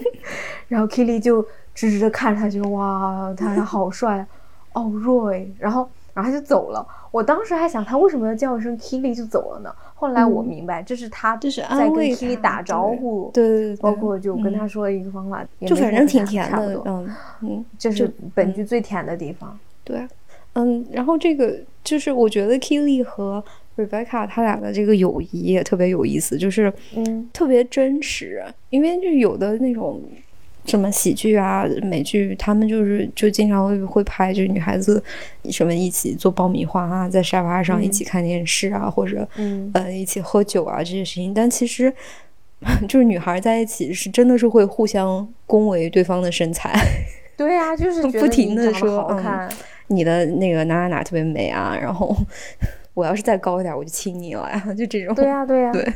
[0.66, 4.26] 然后 Killy 就直直的看着他，就哇，他好帅
[4.72, 5.48] 哦，Roy。
[5.58, 6.86] 然后然后他就走了。
[7.10, 9.74] 我当时还想他为什么要叫一声 Killy 就走了呢？
[9.94, 17.08] 后来我明白，这是他这是在跟 Kelly 打招呼，对对对，包括就跟他说了一个方法，就反正挺甜的，嗯
[17.42, 19.58] 嗯，这是本剧最甜的地方。
[19.84, 20.06] 对，
[20.54, 23.44] 嗯，然后这个就是我觉得 Killy 和
[23.76, 30.00] Rebecca 他俩的这个友谊也特别有意思，就是嗯特别真实，因为就有的那种。
[30.64, 35.02] 什么喜剧啊、美剧，他们就是就经常会会拍，就是女孩子
[35.50, 39.28] 什么一起做爆米花啊，在沙发上一起看电视啊，或者
[39.74, 41.34] 呃一起喝酒啊这些事情。
[41.34, 41.92] 但其实
[42.88, 46.72] 就是女孩在一起是真的是会互相恭维对方的身材。
[47.36, 49.50] 对啊，就是不停的说嗯，
[49.88, 52.16] 你的那个哪哪哪特别美啊，然后
[52.94, 55.12] 我要是再高一点，我就亲你了呀，就这种。
[55.14, 55.92] 对呀，对呀，对。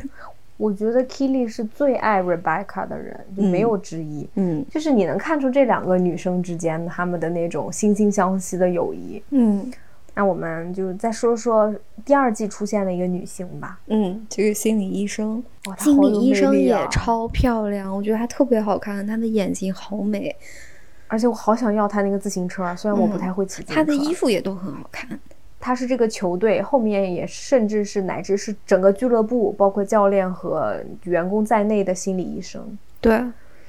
[0.57, 4.27] 我觉得 Kelly 是最爱 Rebecca 的人，就没有之一。
[4.35, 9.21] 嗯，就是你能看出这两个女生之间她们的那种惺惺相惜的友谊。
[9.29, 9.71] 嗯，
[10.15, 13.79] 那我们就再说说第二季出现的一个女性吧。
[13.85, 15.43] 嗯，这个心理医生，
[15.77, 20.35] 心理医生也超漂亮，我觉得她特别好看，她的眼睛好美。
[21.09, 23.75] 而且我好想要她那个自行车，虽然我不太会骑自行车。
[23.75, 25.07] 他的衣服也都很好看。
[25.59, 32.77] 他是这个球队后面也甚至是乃至是整个俱乐部，包括教练和员工在内的心理医生。
[33.01, 33.13] 对，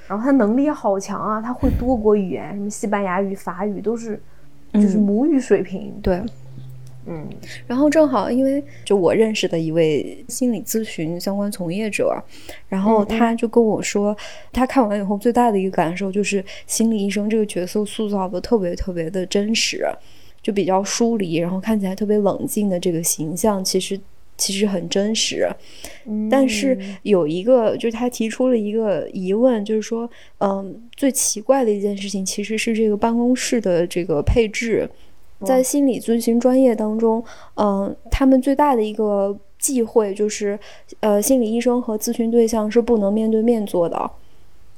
[0.06, 4.20] 然后他能力好强啊，他会多国语言，什么西班牙语、法语都是，
[4.74, 5.92] 就是母语水平。
[6.02, 6.22] 对。
[7.10, 7.26] 嗯，
[7.66, 12.14] 然后正好，因为就我认识的一位心理咨询相关从业者，
[12.68, 14.14] 然后他就跟我说，
[14.52, 19.88] 他看完以后最大的一个感受就是，心理医生这个角色塑造的特别特别的真实，
[20.48, 24.00] 就比较疏离，然后看起来特别冷静的这个形象，其实
[24.38, 25.46] 其实很真实。
[26.30, 30.08] 但是有一个，就是他提出了一个疑问，就是说，
[30.38, 34.88] 嗯，最奇怪的一件事情其实是这个办公室的这个配置。
[35.44, 37.22] 在心理咨询专业当中，
[37.56, 40.58] 嗯，他们最大的一个忌讳就是，
[41.00, 44.10] 呃，心理医生和咨询对象是不能面对面坐的，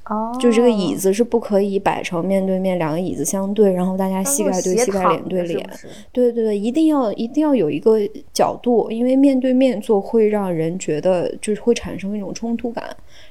[0.07, 5.71] 哦，就这个椅子是不可以摆成面对面，两个椅子相对，然后大家膝盖对膝盖，脸对脸，
[6.13, 7.99] 对对对，一定要一定要有一个
[8.33, 12.85] 角度，因为面对面坐会让人觉得就是会产生一种冲突感，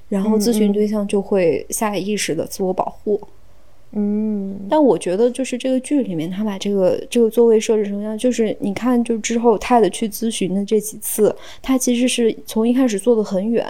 [0.08, 3.19] 然后咨询对象就会下意识的自我保护。
[3.91, 13.65] 嗯，但我觉得就是这个剧里面，他把这个这个座位设置成这样，就是你看，就之后泰的去咨询的这几次，他其实是从一开始坐的很远，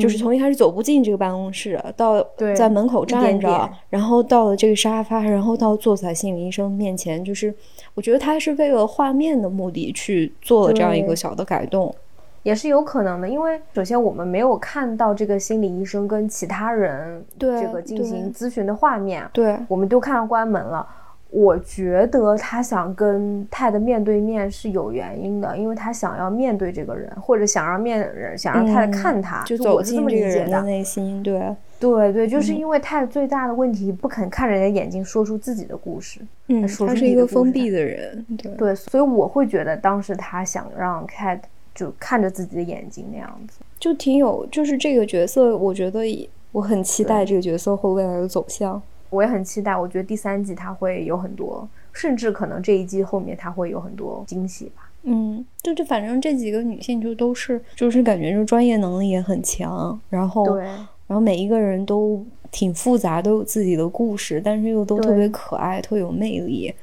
[0.00, 2.24] 就是从一开始走不进这个办公室，到
[2.54, 7.54] 在门口站着，然后到了这个沙发，然后到坐在心理医生面前，就是
[7.94, 11.94] 我觉得他是为了画面的目的去做了这样一个小的改动。
[12.42, 20.84] 也是有可能的，因为首先我们没有看到这个心理医生跟其他人这个进行咨询的画面，对，我们都看到关门了。
[21.32, 31.22] 我觉得他想跟泰的面对面是有原因的，因为他想要面对这个人，或者想让面人想让泰看他，就走进这个人的内心。
[31.22, 36.20] 对，对对，就是因为泰最大的问题不肯看人家眼睛，说出自己的故事。
[36.48, 38.24] 嗯，他是一个封闭的人。
[38.58, 41.40] 对，所以我会觉得当时他想让泰。
[41.74, 46.02] 就看着自己的眼睛那样子，就挺有，就是这个角色，我觉得
[46.52, 48.82] 我很期待这个角色会未来的走向。
[49.12, 54.88] 我也很期待，我觉得第三季它会有很多，甚至可能这一季后面它会有很多惊喜吧。
[55.02, 66.74] 嗯，就就反正这几个女性就都是，就是感觉就专业能力也很强，然后对，然后每一个人都挺复杂，都有自己的故事，但是又都特别可爱，特有魅力。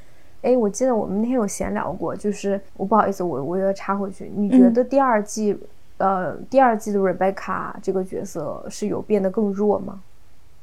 [0.41, 4.31] 哎，我记得我们那天有闲聊过，就是我不好意思，我我要插回去。
[4.35, 5.57] 你觉得第二季，
[5.97, 9.99] 呃，第二季的 Rebecca 这个角色是有变得更弱吗？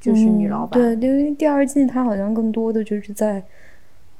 [0.06, 0.80] 就是女老板。
[0.80, 3.42] 对，因为第二季她好像更多的就是在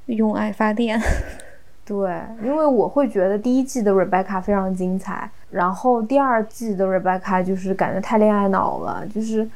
[0.07, 0.99] 用爱发电。
[1.85, 9.47] 对，因为我会觉得第一季的 Rebecca 非常精彩，然后第二季的 Rebecca 就是感觉太恋爱脑了，就是，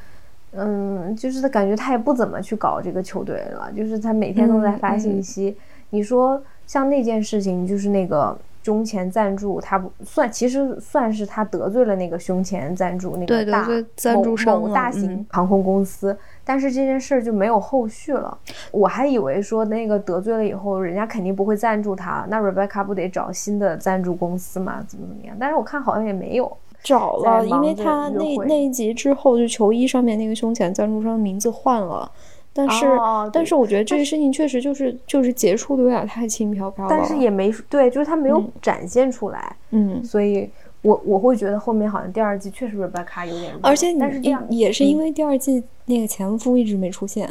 [0.52, 5.54] 嗯，就是他感觉他也不怎么去搞这个球队了，就是他每天都在发信息。
[5.90, 13.68] 你说像那件事情，就是那个胸前赞助，他不算，其实算是他得罪了那个胸前赞助那个大
[14.14, 18.36] 某某大型航空公司，但是这件事儿就没有后续了。
[18.70, 24.82] 我还以为说那个得罪了以后，人家肯定不会赞助他，那 Rebecca 不得找新的赞助公司嘛？
[24.86, 25.36] 怎么怎么样？
[25.40, 32.10] 但是我看好像也没有找了，因为他那那一集之后，就球衣上面那个胸前赞助商名字换了。
[32.54, 32.86] 但是，
[33.32, 36.90] 但是我觉得这个事情确实就是就是结束的有点太轻飘飘了。
[36.90, 39.56] 但是也没对，就是他没有展现出来。
[39.70, 40.50] 嗯，所以
[40.82, 43.54] 我我会觉得后面好像第二季确实 Rebecca 有点。
[43.62, 47.28] 而且，但是这样也是因为第二季那个前夫一直没出现。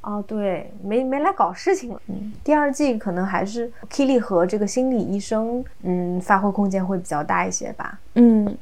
[0.00, 2.00] 哦，对，没没来搞事情了。
[2.08, 7.98] 嗯，第二季可能还是 Kelly 和这个心理医生，嗯，发挥空间会比较大一些吧。
[8.14, 8.56] 嗯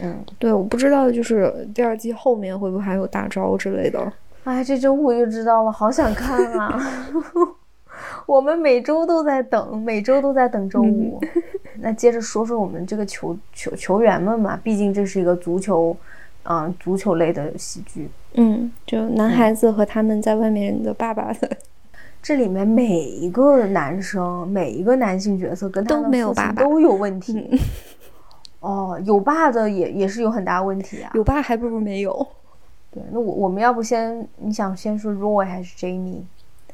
[0.00, 4.12] 嗯，对，我不知道就是第二季后面会不会还有大招之类的。
[4.44, 6.80] 哎，这周五就知道了，好想看啊！
[8.26, 11.20] 我们每周都在等，每周都在等周五。
[11.80, 15.94] 那接着说说我们这个球球球员们嘛，毕竟这是一个足球，
[16.44, 18.08] 嗯，足球类的喜剧。
[18.34, 21.50] 嗯，就男孩子和他们在外面的爸爸的。
[22.22, 27.60] 这里面每一个男生，每一个男性角色跟他都没有爸爸，都有问题。
[28.60, 31.10] 哦，有爸的也也是有很大问题啊。
[31.14, 32.26] 有爸还不如没有。
[32.92, 36.22] 对，那我我们要不先，你想先说 Roy 还是 Jamie？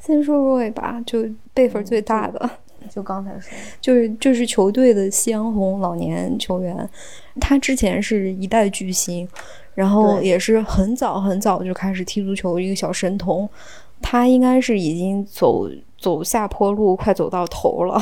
[0.01, 2.49] 先说 Roy 吧，就辈分最大的。
[2.89, 3.51] 就刚才说，
[3.81, 6.89] 就是就是球队的夕阳红老年球员，
[7.39, 9.27] 他之前是一代巨星，
[9.75, 13.49] 然后也是很早很早就开始踢足球，一个小神童。
[14.01, 18.01] 他应该是已经走走下坡路，快走到头了，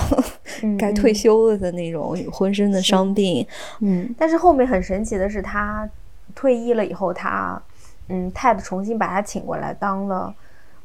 [0.78, 3.48] 该退休了的那种，浑身的伤病。
[3.80, 5.90] 嗯，但是后面很神奇的是，他
[6.36, 7.62] 退役了以后，他。
[8.08, 10.34] 嗯，，Ted 重新把他请过来当了，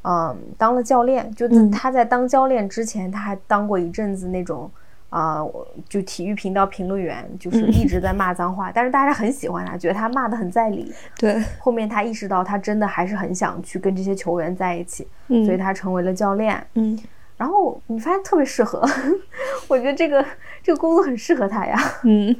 [0.03, 1.31] 嗯，当了教练。
[1.35, 4.69] 就他在当教练之前，他还当过一阵子那种
[5.09, 5.45] 啊，
[5.87, 8.71] 就体育频道评论员，就是一直在骂脏话。
[8.73, 10.91] 但是大家很喜欢他，觉得他骂的很在理。
[11.17, 11.43] 对。
[11.59, 16.65] 后面他意识到，他真的还是很想去跟这些球员在一起，所以他成为了教练。
[16.73, 16.97] 嗯。
[17.37, 18.87] 然后你发现特别适合，
[19.67, 20.25] 我觉得这个
[20.63, 21.77] 这个工作很适合他呀。
[22.03, 22.35] 嗯。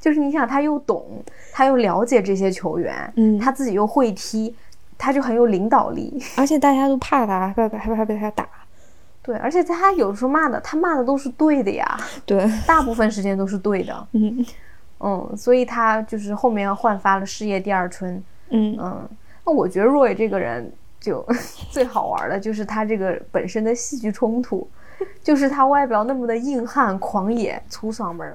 [0.00, 1.04] 就是你想，他又懂，
[1.52, 4.54] 他又了解这些球员，嗯，他自己又会踢，
[4.96, 8.46] 他就很有领导力，而且大家都怕他，害怕害怕被他打。
[9.22, 11.98] 对，而且他有时候骂的，他骂的都是对的呀。
[12.24, 14.08] 对，大部分时间都是对的。
[14.12, 14.44] 嗯
[15.00, 18.14] 嗯，所以他就是后面焕发了事业第二春。
[18.50, 19.08] 嗯嗯，
[19.44, 21.22] 那我觉得若伟这个人就
[21.70, 24.66] 最好玩的就是他这个本身的戏剧冲突，
[25.22, 28.32] 就是他外表那么的硬汉、狂野、粗嗓门，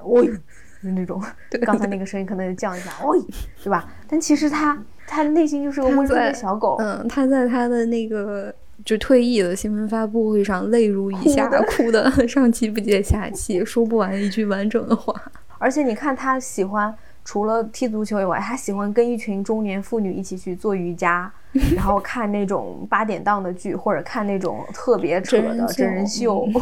[0.83, 0.89] 喂。
[0.89, 1.23] 是那种，
[1.65, 3.15] 刚才那个声音可能降一下，哦，
[3.63, 3.87] 对吧？
[4.07, 4.77] 但其实他，
[5.07, 6.75] 他内心就是个温顺的小狗。
[6.79, 8.53] 嗯，他在他的那个
[8.83, 15.13] 就退役的新闻发布会上泪如雨下，哭的 上气不接下气，说不完一句完整的话。
[15.57, 21.31] 而且你看，他喜欢除了踢足球以外，他喜欢跟一群中年妇女一起去做瑜伽，
[21.73, 26.45] 然后看那种八点档的剧，或者看那种特别扯的真人秀。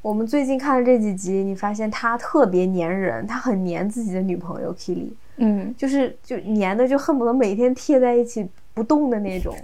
[0.00, 9.54] 我们最近看的这几集，你发现他特别粘人，他很粘自己的女朋友 Kili，嗯，就是就粘的就恨不得每天贴在一起不动的那种，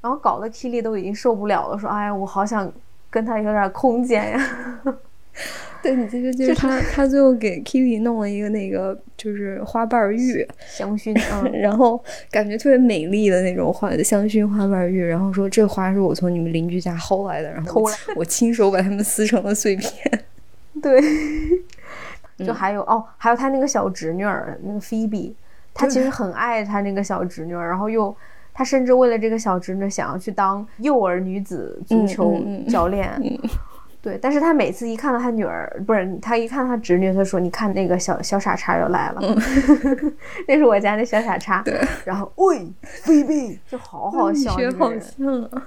[0.00, 2.70] 然后搞得 Kili 都已经受不了了，说：“哎呀，我好想
[3.08, 4.80] 跟他有点空间呀。”
[5.82, 17.82] 对你这个就是他，他最后给 Kitty 弄了一个那个就是花瓣玉香薰，啊， 然后感觉特别美丽的那种花香薰花瓣玉，然后说这花是我从你们邻居家薅来的，然后
[18.14, 19.90] 我亲手把它们撕成了碎片。
[20.82, 21.00] 对，
[22.38, 25.32] 就还有哦，还有他那个小侄女儿那个 Phoebe，
[25.72, 28.14] 他其实很爱他那个小侄女儿，然后又
[28.52, 33.10] 他甚至为了这个小侄女想要去当幼儿女子足球教练。
[34.02, 39.20] 对，但是他每次一看到他女儿，不是他一看到他侄女，他说：“你看那个小小傻叉又来了，
[40.48, 45.62] 那是我家那小傻叉。”对，然后喂，菲比就好好笑，学好像啊。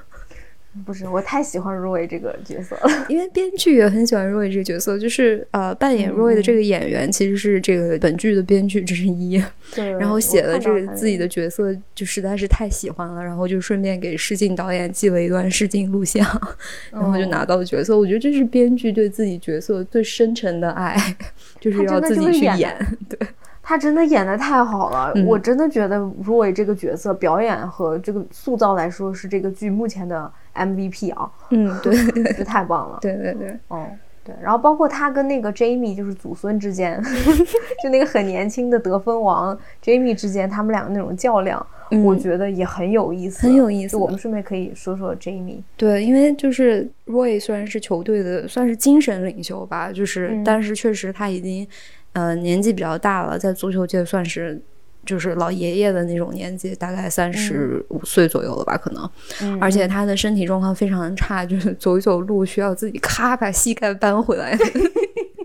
[0.85, 9.41] 不是，我太喜欢 Roy 这个角色了， 因为编剧也很喜欢 Roy 这个角色，就是呃，扮演 Roy 的这个演员其实是这个本剧的编剧之一，
[9.75, 16.25] 对，然后写了这个自己的角色就实在是太喜欢了，然后就顺便给试镜导演寄了一段试镜录像，
[16.91, 17.97] 然后就拿到了角色。
[17.97, 21.15] 我觉得这是编剧对自己角色最深沉的爱，
[21.59, 22.75] 就是要自己去演，
[23.07, 23.19] 对。
[23.65, 31.31] 他真的演的太好了，我真的觉得 Roy 这个角色表演和这个塑造来说是这个剧目前的 MVP 啊。
[31.51, 31.95] 嗯， 对，
[32.33, 32.99] 这太棒了。
[33.01, 33.87] 对对对，哦，
[34.21, 37.01] 对，然后包括他跟那个 Jamie 就是祖孙之间，
[37.81, 41.65] 就那个很年轻的得分王 Jamie 之间，他们两个那种较量，
[42.03, 43.95] 我觉得也很有意思，很有意思。
[43.95, 45.61] 我们顺便可以说说 Jamie。
[45.77, 51.65] 对，因为就是 Roy 虽然是球队的算是精神领袖吧，就是但是确实他已经。
[52.13, 54.61] 呃，年纪比较大了，在足球界算是
[55.05, 59.59] 就是老爷爷的那种年纪，大概三十五岁左右了吧，可能。
[59.59, 64.57] 而且他的身体状况非常差，就是走一走路需要自己咔把膝盖扳回来，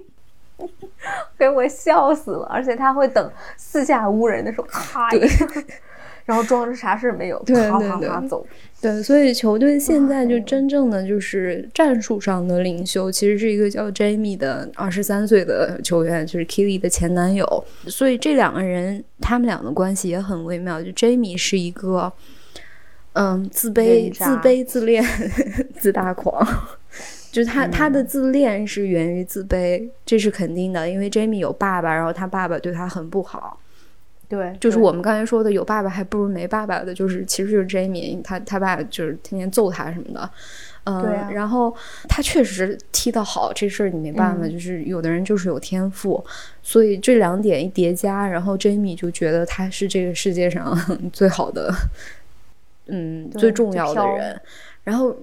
[1.38, 2.46] 给我笑死了。
[2.50, 5.46] 而且他会等四下无人的时候，咔一下。
[6.28, 8.46] 然后装着啥事儿没有，啪啪啪走。
[8.82, 17.64] 对，所以球队现在就真正的就是战术上的领袖，其实是一个叫 Jamie 的二十三岁的球员，就是 Killy 的前男友。
[17.86, 20.82] 所以这两个人，他们俩的关系也很微妙。
[20.82, 22.12] 就 Jamie 是一个，
[23.14, 25.02] 嗯，自卑、自卑、自恋、
[25.80, 26.46] 自大狂。
[27.32, 30.86] 就是他，他的自恋是源于自卑，这是肯定的。
[30.88, 33.58] 因为 Jamie 有爸爸，然后他爸爸对他很不好。
[34.28, 40.30] 对，就是我们刚才说的有爸爸还不如没爸爸的，就是其实就是 Jamie，他他爸就是天天揍他什么的，
[40.84, 41.74] 嗯，然后
[42.08, 46.22] 他确实踢得好，这事儿你没办法，就是有的人就是有天赋，
[46.62, 50.78] 所以这两点一叠加，然后 Jamie 就觉得他是这个世界上
[51.10, 51.72] 最好的，
[52.88, 54.38] 嗯，最重要的人。
[54.84, 55.16] 然后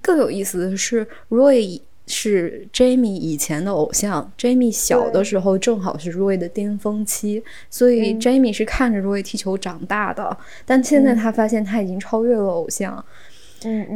[0.00, 1.80] 更有意思的是，Roy。
[2.08, 10.36] 是 Jamie 以前的偶像，Jamie 小的时候正好是 Roy 的巅峰期，所以 Jamie 是看着 Roy 踢球长大的。
[10.64, 12.96] 但现在他发现他已经超越了偶像。
[12.96, 13.04] 嗯，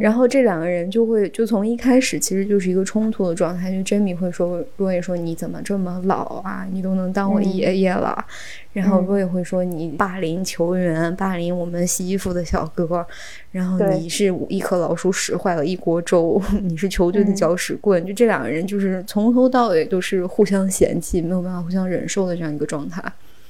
[0.01, 6.67] 然后这两个人就会就从一开始其实就是一个冲突的状态，就 Jamie 会说，Roy 说你怎么这么老啊？
[6.69, 8.25] 你都能当我爷爷了。
[8.73, 13.07] 然后 Roy 会说你霸凌球员，霸凌我们洗衣服的小哥，
[13.51, 18.05] 然后你是一颗老鼠屎坏了一锅粥， 你是球队的搅屎棍。
[18.05, 23.01] 就这两个人就是从头到尾都是互相嫌弃，没有办法互相忍受的这样一个状态。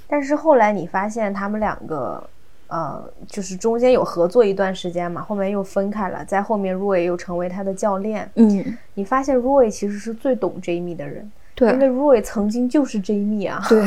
[0.08, 2.30] 但是后来你发现他们两个。
[2.74, 8.28] 呃，就是中间有合作一段时间嘛，后面又分开了，在后面 Roy 又成为他的教练。
[8.34, 13.86] 嗯，你发现 Roy 其实是最懂 Jamie 的人，对，因为 Roy 曾经就是 Jamie 啊，对，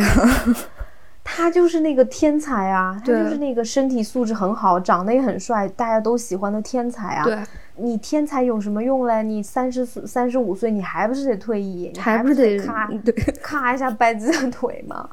[1.24, 7.24] 他就是那个天才啊，他就是那个身体素质很好，长得也很帅，大家都喜欢的天才啊。
[7.24, 7.36] 对，
[7.74, 9.20] 你天才有什么用嘞？
[9.24, 11.90] 你三十岁、三十五岁，你还不是得退役？
[11.92, 13.12] 你还不是得咔对
[13.42, 15.08] 咔一下掰自己的腿吗？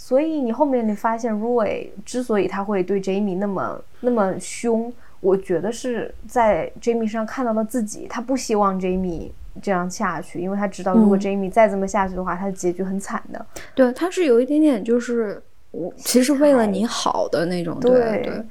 [0.00, 4.90] 所以你后面你发现，Roy 之所以他会对 Jamie 那么那么凶，
[5.20, 8.06] 我觉得是在 Jamie 上看到了自己。
[8.08, 9.30] 他不希望 Jamie
[9.60, 13.44] 这样下去，因为他知道如果 Jamie 再这么下去的话，他的结局很惨的。
[13.74, 15.42] 对，他是有一点点就是
[15.72, 17.78] 我其实为了你好的那种。
[17.80, 18.42] 对对，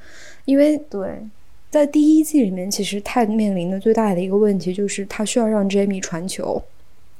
[0.43, 1.25] 因为对，
[1.71, 6.61] 在第一季里面，其实泰面临的最大的一个问题就是他需要让 Jamie 传球。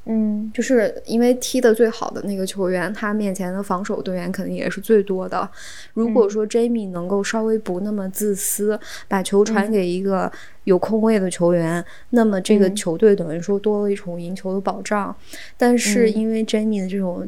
[0.08, 5.50] 嗯，就是因为踢得最好的那个球员，他面前的防守队员肯定也是最多的。
[5.94, 10.32] 如果说 Jamie 能够稍微不那么自私，把球传给一个
[10.64, 15.16] 有空位的球员，那么这个球队等于说多了一重赢球的保障。
[15.58, 17.28] 但是因为 Jamie 的这种。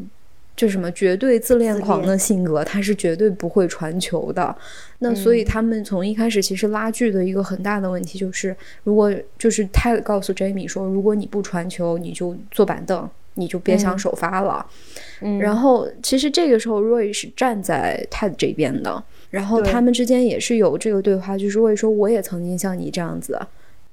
[0.59, 4.53] 就什么绝对自恋狂的性格，他是绝对不会传球的。
[4.97, 8.53] 那所以他们从一开始其实拉锯的一个很大的问题就是，
[8.83, 14.65] 如果就是他告诉 Jamie 说，如果你不传球，你就坐板凳，你就别想首发了。
[15.39, 23.39] 然后其实这个时候 Roy 是站在 Ted 这边的，然后他们之间也是有这个对话，就是 Roy 说我也曾经像你这样子。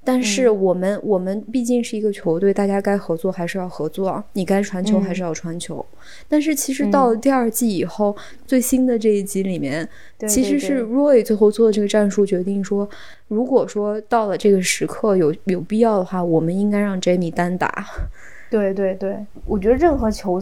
[0.07, 5.85] 但是我们我们毕竟是一个球队，大家该合作还是要合作，你该传球还是要传球。
[6.29, 9.85] 但是其实到了第二季以后，最新的这一集里面，
[10.25, 12.89] 其实是 Roy 最后做的这个战术决定说，
[13.27, 17.85] 如果说到了这个时刻有有必要的话，我们应该让 Jamie 单打。
[18.49, 20.41] 对对对，我觉得任何球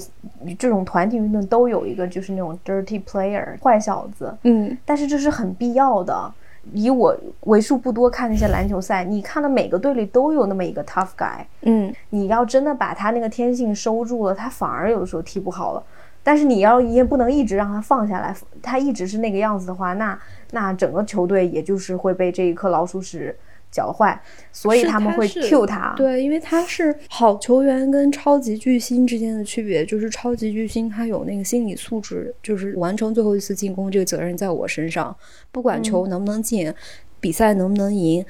[0.60, 6.32] 这种团体运动都有一个就是那种 dirty player 坏小子，嗯，但是这是很必要的。
[6.74, 11.46] 以我为数不多看那些篮球赛，你看到每个队里都有那么一个 tough guy。
[11.62, 15.84] 嗯，你要真的把他那个天性收住了，他反而有的时候踢不好了。
[16.24, 20.18] 但是你要也不能一直让他放下来，他一直是那个样子的话，那
[20.52, 23.36] 那整个球队也就是会被这一颗老鼠屎。
[23.76, 24.18] 脚坏，
[24.54, 25.94] 所以他们会 Q 他。
[25.98, 35.14] 对，因为他是好球员跟超级巨星之间的区别，就是超级巨星他有那个心理素质，就是完成最后一次进攻，这个责任在我身上，
[35.52, 36.74] 不管球能不能进，
[37.20, 38.26] 比赛能不能赢。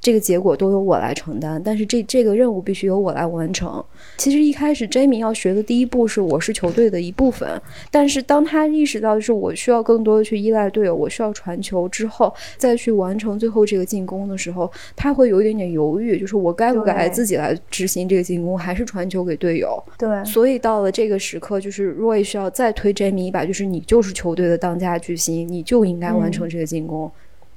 [0.00, 3.84] 这个结果都由我来承担，但是这这个任务必须由我来完成。
[4.16, 19.82] 其实一开始，Jamie 要学的第一步是我是球队的一部分，但是当他意识到就是我需要更多的去依赖队友，我需要传球之后，再去完成最后这个进攻的时候，他会有一点点犹豫，就是我该不该自己来执行这个进攻，还是传球给队友？
[19.98, 20.24] 对。
[20.24, 27.10] 所以到了这个时刻，就是 Roy 需要再推 Jamie 一把，就是你就是球队的当家巨星，你就应该完成这个进攻。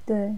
[0.06, 0.30] 对。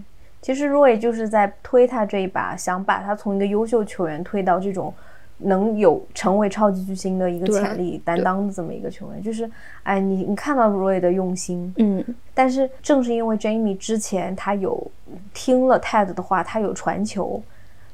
[0.46, 4.94] 其实 Roy 就是在推他这一把，想把他从一个优秀球员推到这种
[5.38, 9.20] 能有成为超级巨星的一个潜力担当的这么一个球员。
[9.20, 9.50] 就是，
[9.82, 12.04] 哎，你你看到 Roy 的用心，嗯。
[12.32, 14.88] 但是正是因为 Jamie 之前他有
[15.34, 17.42] 听了 Ted 的话，他有传球，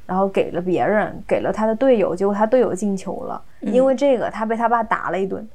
[0.04, 3.42] 然后给了别人，给了他的队友，结果他队友进球了。
[3.62, 5.48] 因为这个，他被他爸打了一顿。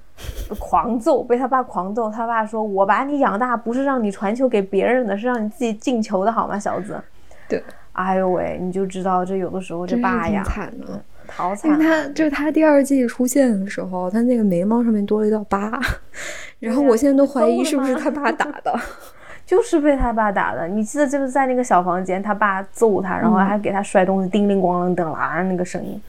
[0.59, 2.09] 狂揍， 被他爸狂揍。
[2.09, 6.99] 他爸说：“我把你养大不是让你传球给别人的，是让你自己进球的，好吗，小子？”
[7.47, 7.63] 对，
[7.93, 11.72] 哎呦喂，你就知道这有的时候这爸呀，惨的，好惨。
[11.72, 15.80] 因为他就是他第二季出现的时候，他那个眉毛上面多了一道疤，
[16.59, 18.78] 然后我现在都怀疑是不是他爸打的，
[19.45, 20.68] 就是被他爸打的。
[20.68, 26.01] 你记得就是在那个小房间，他爸揍他，然后还给他摔东西，叮铃咣啷噔啦那个声音，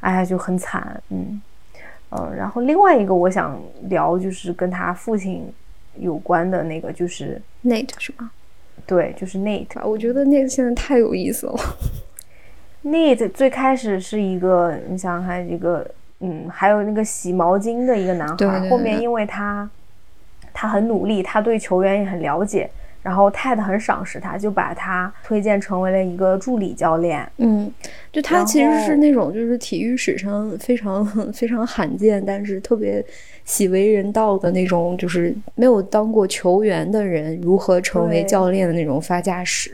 [0.00, 1.40] 哎呀，就很惨，嗯。
[2.18, 5.52] 嗯，然后另外一个我想聊就是跟他父亲
[5.98, 8.30] 有关的那个，就是 Nate 是吗？
[8.86, 9.84] 对，就是 Nate。
[9.84, 11.54] 我觉得 Nate 现在太有意思了。
[12.84, 15.84] Nate 最开始是一个，你想想看，一个
[16.20, 19.68] 嗯，还有那个洗毛巾的一个男孩，后面因为他
[20.52, 22.70] 他很努力，他对球员也很了解。
[23.06, 27.24] 然后 Ted 很赏识他，就把他推荐成为了一个助理教练。
[27.36, 27.72] 嗯，
[28.10, 33.00] 就他其实是那种就是体育史上非常 非常罕见，但是特别
[33.44, 39.70] 喜为人道的那种，就是没有当过球员的人如何成为教练的那种发家史。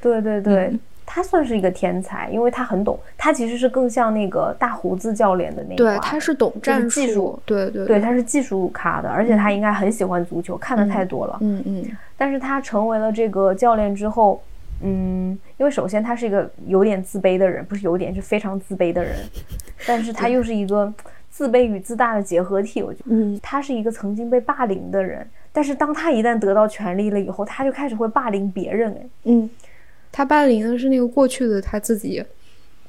[0.00, 0.72] 对 对对。
[1.04, 2.98] 他算是一个天才，因为他很懂。
[3.18, 11.38] 他其实是更像那个大胡子教练的那对，他是懂战术，对对对，他是技术咖的，而且他应该很喜欢足球，看的太多了。
[11.40, 11.84] 嗯嗯。
[12.16, 14.40] 但是他成为了这个教练之后，
[14.82, 19.14] 嗯，因为首先他是一个有点自卑的人，不是有点，是非常自卑的人。
[19.86, 20.92] 但是他又是一个
[21.30, 23.04] 自卑与自大的结合体，我觉得。
[23.10, 23.38] 嗯。
[23.42, 25.26] 他是一个曾经被霸凌的人。
[25.54, 28.90] 但是当他一旦得到权力了以后，他就开始会霸凌别人。
[28.92, 29.50] 哎，嗯，
[30.12, 32.24] 他霸凌的是那个过去的他自己。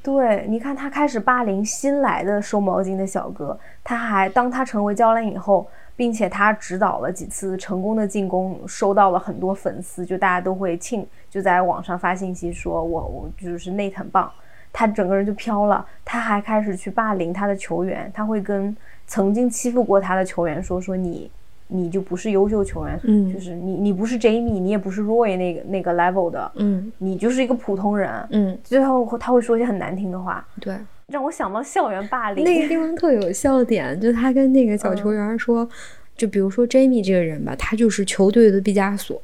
[0.03, 5.65] 对，你看他开始霸凌新来的收毛巾的小哥，他还当他成为教练以后，
[5.95, 14.29] 并且他指导了几次成功的进攻，收到了很多粉丝，就大家都会庆，就在网上发信息说我我就是内很棒，
[14.73, 15.85] 他整个人就飘了。
[16.03, 18.75] 他还开始去霸凌他的球员，他会跟
[19.07, 21.31] 曾经欺负过他的球员说说你。
[21.67, 32.43] 你就不是优秀球员，嗯，就是你，你不是 Jamie，你也不是 Roy 那个那个 level 的，嗯，你就是一个普通人，嗯，最后他会说一些很难听的话，对，让我想到校园霸凌。
[32.43, 35.67] 那个地方特有笑点， 就他跟那个小球员说，
[36.15, 39.19] 就比如说 Jamie 这个人吧，他就是球队的毕加索，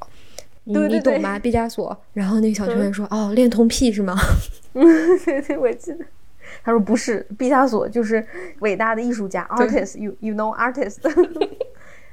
[0.64, 1.38] 你你懂吗？
[1.38, 1.96] 毕加索。
[2.14, 4.16] 然后那个小球员说，哦，恋童癖是吗？
[4.74, 4.86] 嗯，
[5.26, 6.06] 对对，我记得。
[6.64, 8.26] 他说不是，毕加索就是
[8.60, 10.98] 伟大的艺术家，artist，you you know artist。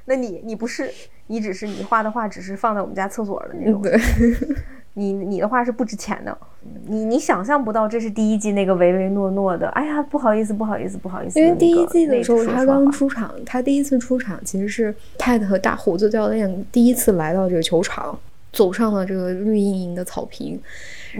[0.09, 0.89] 那你你不是，
[1.27, 3.81] 你只是你画的画只是放在我们家厕所的那种。
[3.81, 3.99] 对，
[4.95, 6.35] 你你的画是不值钱的。
[6.87, 9.67] 你你想象不到这是第一季那个唯唯诺诺的。
[9.69, 11.37] 哎呀，不好意思，不好意思，不好意思。
[11.39, 18.17] 因为第一季的时候他刚出场，他第一次出场其实是泰特和大胡子教练第一次来到这个球场。
[18.57, 20.59] 走上了这个绿茵茵的草坪，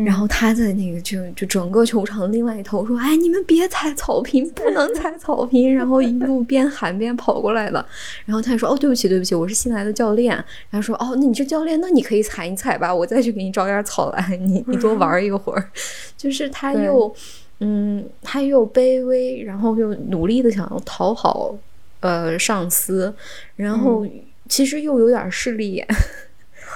[0.04, 7.86] 然后他在那个就就整个球场的另外一头说：“哎，你们别踩草坪，不能踩草坪。” 然后一路边喊边跑过来了。
[8.26, 10.34] 然后他就说：“哦，对不起，对不起，我是新来的教练。”
[10.72, 15.70] 然后说：“哦，那你是教练，那你可以踩，你踩吧，我再去给你找点草来，你 你多玩一会儿。
[16.18, 17.16] ”就是他又
[17.60, 21.56] 嗯，他又卑微，然后又努力的想要讨好
[22.00, 23.14] 呃上司，
[23.56, 24.08] 然后
[24.50, 25.88] 其实又有点势利眼。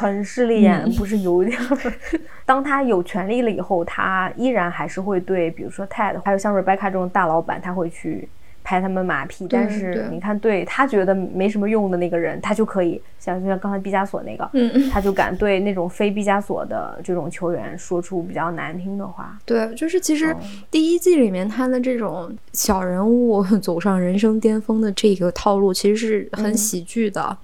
[0.01, 1.57] 很势利眼，不是有点。
[2.45, 8.27] 当他有权利了以后，他依然还是会对，比如说 Ted，还有像 Rebecca 这种大老板，他会去
[8.63, 9.47] 拍他们马屁。
[9.49, 14.49] 但是你看，对他觉得没什么用的那个人，他就可以像就像刚才毕加索那个，
[14.91, 19.37] 他就敢对那种非毕加索的这种球员说出比较难听的话。
[19.45, 20.35] 对，就是其实
[20.69, 27.37] 第一季里面他的这种小人物走上人生巅峰的这个套路，其实是很喜剧的。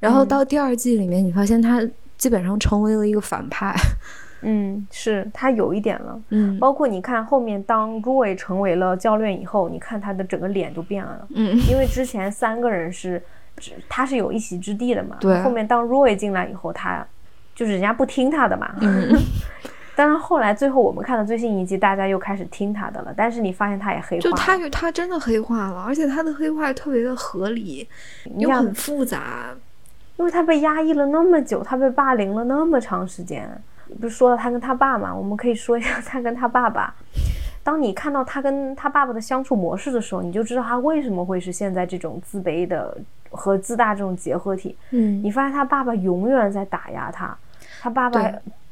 [0.00, 1.86] 然后到第二季里面，你发现他。
[2.24, 3.76] 基本上成为了一个反派，
[4.40, 13.22] 嗯，是他有一点了，嗯，包括你看后面当 Roy 成为了教练以后，你看他的整个脸都变了，嗯，因为之前三个人是，
[13.90, 17.06] 他是有一席之地的嘛，对，后面当 Roy 进来以后，他
[17.54, 19.14] 就是人家不听他的嘛，嗯，
[19.94, 27.86] 当然后来最后我们看的最新一季，大家又开始听他的了，但是你发现他也黑化，就他他真的黑化了，而且他的黑化特别的合理，
[28.38, 29.54] 又很复杂。
[30.16, 33.48] 因为他被压抑了那么久，他被霸凌了那么长时间。
[34.00, 35.14] 不是说了他跟他爸嘛？
[35.14, 36.94] 我们可以说一下他跟他爸爸。
[37.62, 42.96] 当你看到他跟他爸爸的相处模式的时候，你就知道他为什么会是现在这种自卑的
[43.30, 44.76] 和自大这种结合体。
[44.90, 47.36] 嗯，你发现他爸爸永远在打压他，
[47.80, 48.20] 他爸爸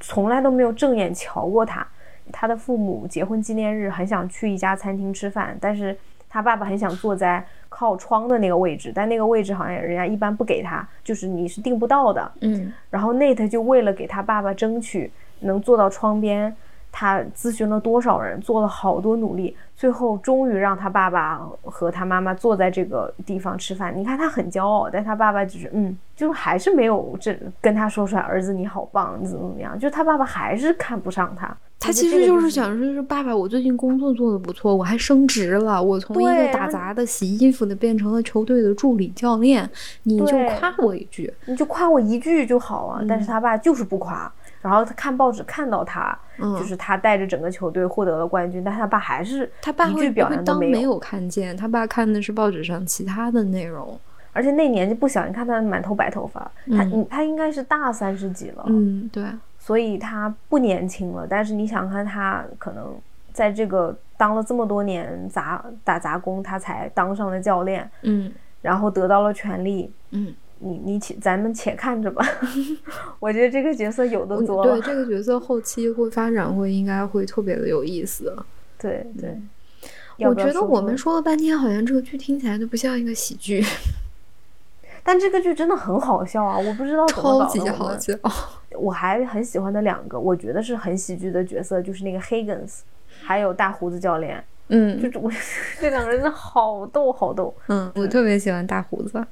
[0.00, 1.86] 从来都没有正眼瞧过他。
[2.32, 5.96] 他的父母结婚纪念日很想去一家餐厅吃饭，但是
[6.32, 7.44] 他爸爸很想坐在。
[7.74, 12.30] 靠窗的那个位置，但那个位置好像人家一般不给他，就是你是订不到的。
[12.42, 15.10] 嗯，然后 Nate 就为了给他爸爸争取
[15.40, 16.54] 能坐到窗边，
[16.92, 23.96] 他咨询了多少人，做了好多努力，最后终于让他爸爸和他妈妈坐在这个地方吃饭。
[23.96, 31.56] 你看他很骄傲，但他爸爸就是嗯，就还是没有这跟他说出来，儿子你好棒，怎么怎么样，就他爸爸还是看不上他。
[31.82, 39.68] 他其实就是想说，是爸爸，我最近工作做的不错，我还升职了，我从一个打杂的、洗衣服的变成了球队的助理教练，
[40.04, 40.26] 你就
[40.56, 43.02] 夸我一句，你就夸我一句就好啊。
[43.08, 53.98] 但是他爸就是不夸，然后他看报纸看到他，就是他带着整个球队获得了冠军，但他爸还是他爸一句表扬都没有看见，他爸看的是报纸上其他的内容，
[54.32, 59.24] 而且那年纪不小，你看他满头白头发，他他应该是大三十几了，嗯，对。
[59.64, 62.92] 所以他不年轻了，但是你想看他可能
[63.32, 72.26] 在这个当了这么多年杂打杂工，他才当上了教练，嗯，然后得到了权利，嗯，你你且咱们且看着吧。
[73.20, 78.36] 我觉得这个角色有的多，对这个角色后期会发展会应该会特别的有意思。
[78.76, 79.40] 对 对，
[80.26, 83.64] 我觉得我们说了半天，好像这个剧听起来就不像一个喜剧。
[85.04, 86.56] 但这个剧真的很好笑啊！
[86.58, 87.44] 我不知道怎么搞的。
[87.46, 88.14] 超级好笑！
[88.78, 92.80] 我还很喜欢的两个，我觉得是很喜剧的角色，就是那个 Higgins，
[93.22, 94.42] 还有大胡子教练。
[94.68, 95.30] 嗯，就我
[95.80, 97.54] 这两个人真的好逗，好逗。
[97.68, 99.24] 嗯，我特别喜欢大胡子。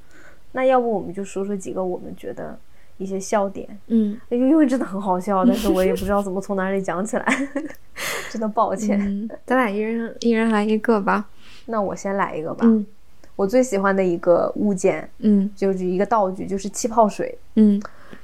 [0.51, 2.57] 那要不我们就说说几个我们觉得
[2.97, 3.65] 一些笑点。
[3.87, 7.25] 嗯，因为真的很好笑，但是我也不知道怎么从哪里讲起来，
[8.29, 9.29] 真的抱歉。
[9.45, 11.29] 咱俩一人一人来一个吧。
[11.67, 12.67] 那我先来一个吧。
[13.41, 17.81] 我最喜欢的一个物件，嗯，就是一个道具，就是气泡水，嗯，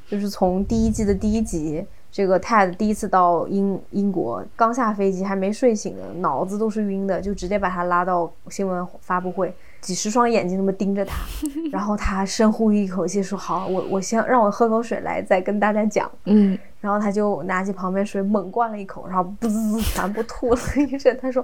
[0.08, 9.52] 就是从第一季的第一集，这个 Ted 第一次到英英国，刚下飞机还没睡醒呢，脑子都是晕的，就直接把他拉到新闻发布会。
[9.82, 11.16] 几十双眼睛那么盯着他，
[11.72, 21.18] 然后他深呼一口气说：“好，我我先让我喝口水来，再跟大家讲。”嗯，然后他就拿起旁边水猛灌了一口，然后滋全部吐了一身。
[21.20, 21.44] 他说：“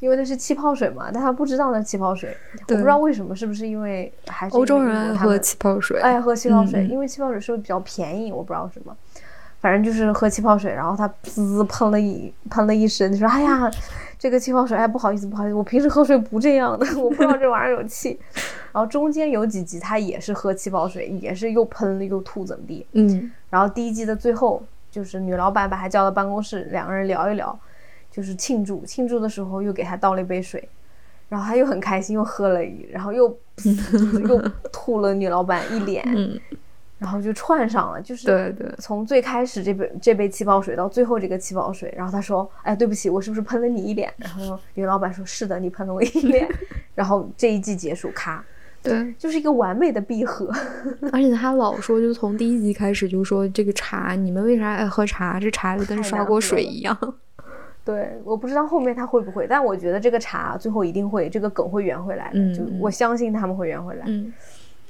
[0.00, 2.36] 因为那是气泡水嘛，但他不知道那气泡水，
[2.68, 8.30] 我不知道为什么，是不是因为还是欧洲人爱喝气泡水，爱喝气泡水，因为气泡水是不是比较便宜？
[8.32, 8.96] 我不知道什么，
[9.60, 13.70] 反正就是喝气泡水，然后他滋喷了一喷了一身，就说：哎呀。”
[14.18, 18.18] 这个气泡水，哎，不好意思，不好意思，我平时喝水不这样的， 我不知道这玩意儿有气。
[18.72, 22.84] 然后中间有几集他也是喝气泡水，也是又喷了又吐怎么地。
[22.94, 23.30] 嗯。
[23.48, 27.56] 然后第一季的最后，就是女老板把他叫到办公室，两个人聊一聊，
[28.18, 28.84] 就是庆祝。
[28.84, 30.68] 庆祝的时候又给他倒了一杯水，
[31.28, 33.28] 然后他又很开心，又喝了一，然后又
[34.28, 36.04] 又 吐了女老板一脸。
[36.08, 36.36] 嗯。
[36.98, 46.48] 然后就串上了，就是对对，从最开始这杯这杯气泡水到最后这个气泡水，然后他说：“哎，对不起，我是不是喷了你一脸？”然后女老板说：“是的，你喷了我一脸。
[46.96, 48.44] ”然后这一季结束，咔，
[48.82, 50.52] 对，就是一个完美的闭合。
[51.12, 55.38] 而且他老说，就从第一集开始就说这个茶，你们为啥爱喝茶？
[55.38, 56.98] 这茶就跟刷锅水一样。
[57.88, 62.54] 对，我不知道后面他会不会，但我觉得这个茶最后一定会，这个梗会圆回来的。
[62.54, 64.04] 就我相信他们会圆回来。
[64.06, 64.30] 嗯。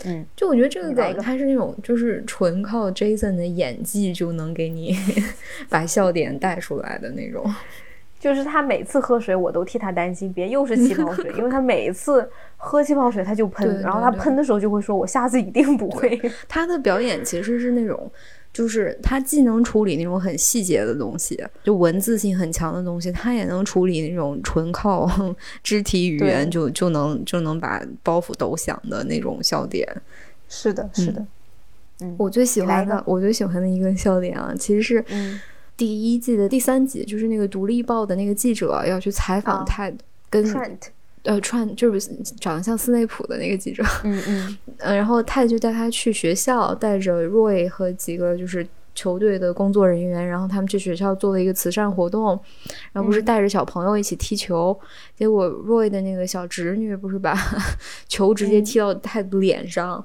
[0.05, 4.97] 嗯，就我觉得这个梗，他是那种就是纯靠 Jason 的演技就能给你
[5.71, 7.49] 把笑点带出来的那种。
[8.19, 18.11] 就是他每次喝水，我都替他担心，别又是气泡水， 因为他每一次喝气泡水他就喷，然后他喷的时候就会说：“我下次一定不会。”他的表演其实是那种。
[18.59, 25.09] 就是他既能处理那种很细节的东西，就文字性很强的东西，他也能处理那种纯靠
[25.63, 29.87] 肢体语言就就能就能把包袱抖响的那种笑点。
[30.49, 31.25] 是的，是的。
[32.01, 35.05] 嗯，我最喜欢的，我最喜欢的一个笑点啊，其实是
[35.77, 39.89] 第一季的第三集，就是那个《独立报》的那个记者要去采访他
[40.29, 40.45] 跟。
[41.25, 42.09] 呃，穿就是
[42.41, 52.39] 长得像斯内普的那个记者，嗯嗯， 呃，然后泰就带他去学校，带着 Roy 和几个就是球队的工作人员，然后他们去学校做了一个慈善活动，
[52.93, 54.79] 然后不是带着小朋友一起踢球，
[55.17, 57.37] 结果 Roy 的那个小侄女不是把
[58.09, 60.05] 球直接踢到泰的脸上。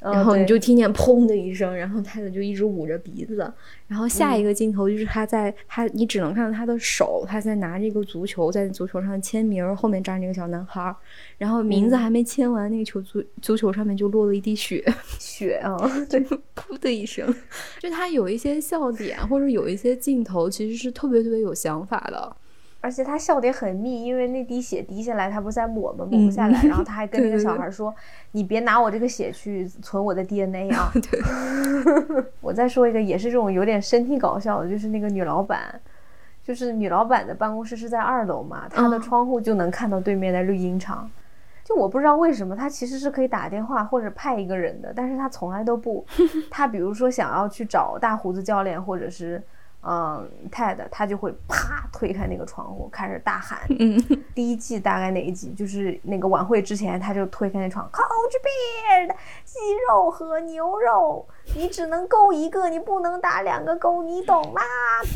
[0.00, 3.52] 然后你就听见砰的一声，然后泰德就一直捂着鼻子。
[3.86, 10.94] 然后下一个镜头就是他在他，你只能看到他的手，他在拿这个足球在足球上签名，后面站着一个小男孩，
[11.36, 14.82] 然后名字还没签完，那个球足足球上面就落了一滴血，
[15.18, 15.76] 血啊，
[16.08, 17.34] 对，噗的一声。
[17.78, 22.36] 就他有一些笑点，或者有一些镜头，其实是特别特别有想法的。
[22.82, 26.06] 而且他笑点很密，因为那滴血滴下来，他不是在抹吗？
[26.10, 27.94] 抹不下来， 然后他还跟那个小孩说
[28.32, 30.90] ：“你别拿我这个血去存我的 DNA 啊！
[31.10, 32.24] ”对。
[32.40, 35.78] 我再说一个，也是这种有点身体搞笑的，就是那个女老板，
[36.42, 41.10] 就是女老板的办公室是在二楼嘛，她的窗户就能看到对面的绿茵场。
[41.62, 46.02] 就我不知道为什么，她其实是可以打电话或者派一个人的，但是她从来都不。
[46.50, 49.42] 她比如说想要去找大胡子教练，或者是。
[49.82, 53.60] 嗯，Ted 他就会啪推开那个窗户，开始大喊。
[53.78, 53.98] 嗯，
[54.34, 55.52] 第一季大概哪一集？
[55.54, 58.04] 就是那个晚会之前，他就推开那窗，Coach
[58.42, 59.14] Beard，
[59.44, 59.58] 鸡
[59.88, 61.26] 肉和牛肉，
[61.56, 64.60] 你只能勾一个，你不能打两个勾，你懂吗？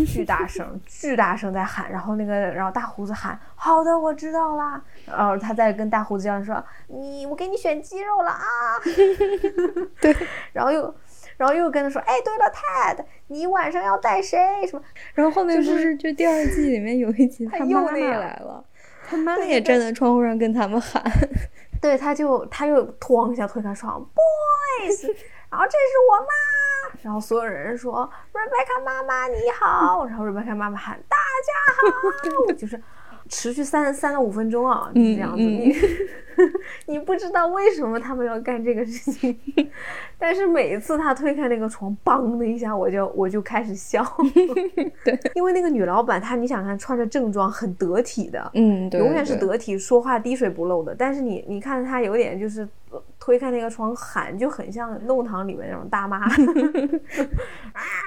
[0.07, 1.93] 巨大声，巨大声在喊。
[1.93, 8.81] 然后那个，然后大胡子喊：“好的，我知道啦。”然后他在跟大胡子这样说：“你，我给你选鸡肉了啊。
[10.01, 10.17] ”对，
[10.55, 10.95] 然后又。
[11.37, 14.39] 然后又跟他说：“哎，对了，Ted，你晚上要带谁？
[14.69, 14.83] 什么？”
[15.15, 18.65] 然后后面不是就第二季里面有一集， 他妈妈来了，
[19.09, 21.03] 他妈也站在窗户上跟他们喊。
[21.81, 25.07] 对，他就他又咣一下推开窗，Boys，
[25.51, 32.81] 然后这是我妈，然后所有人说：“Rebecca 妈妈你好。”然后 Rebecca 妈妈喊：“大家好。”就是。
[33.27, 35.43] 持续三三到五分钟啊，就这样子。
[35.43, 35.75] 你
[36.87, 39.39] 你不知道为什么他们要干这个事情，
[40.19, 44.05] 但是每一次他推开那个床，梆的一下，我就我就开始笑。
[45.05, 50.95] 对，因为那个女老板她，你想看穿着正装很得体的，嗯，对永远是得体，说话滴水不漏的。
[50.95, 52.67] 但是你你看她有点就是
[53.19, 56.31] 推开那个窗喊，就很像弄堂里面那种大妈，啊，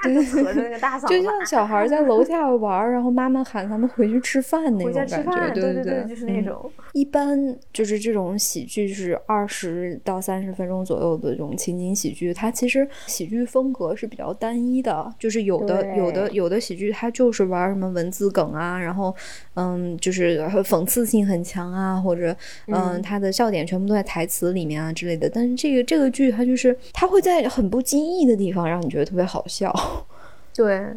[0.05, 6.71] 就扯着那个大嗓子，就像小孩在楼下玩，然后妈妈喊他们回去吃饭那种感觉，对对对，就是那种。
[6.93, 7.37] 一般
[7.73, 19.13] 就是这种喜剧是二十到三十分钟左右的这种情景喜剧，它其实喜剧风格是比较单一的，就是有的有的有的喜剧它就是玩什么文字梗啊，然后
[19.55, 22.35] 嗯，就是讽刺性很强啊，或者
[22.67, 25.29] 嗯，它的笑点全部都在台词里面啊之类的。
[25.29, 29.73] 但是这个这个剧它就是它会在很不经意的地方让你觉得特别好笑，
[30.55, 30.87] 对。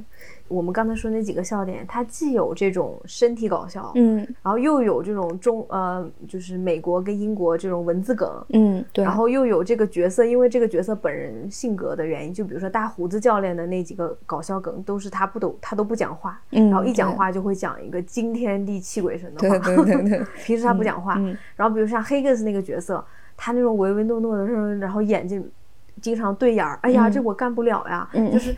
[0.51, 21.15] 我们刚才说那几个笑点，它既有这种身体搞笑，嗯，然后又有这种中呃，就是美国跟英国这种文字梗，嗯，对，然后又有这个角色，因为这个角色本人性格的原因，就比如说大胡子教练的那几个搞笑梗，都是他不懂他都不讲话，嗯然后一讲话就会讲一个惊天地泣鬼神的话，对对对对， 平时他不讲话，
[21.55, 23.05] 然后比如像黑格斯那个角色，
[23.37, 24.45] 他那种唯唯诺诺的，
[24.77, 25.49] 然后眼睛。
[26.01, 28.55] 经常对眼儿，哎呀，这我干不了呀，就是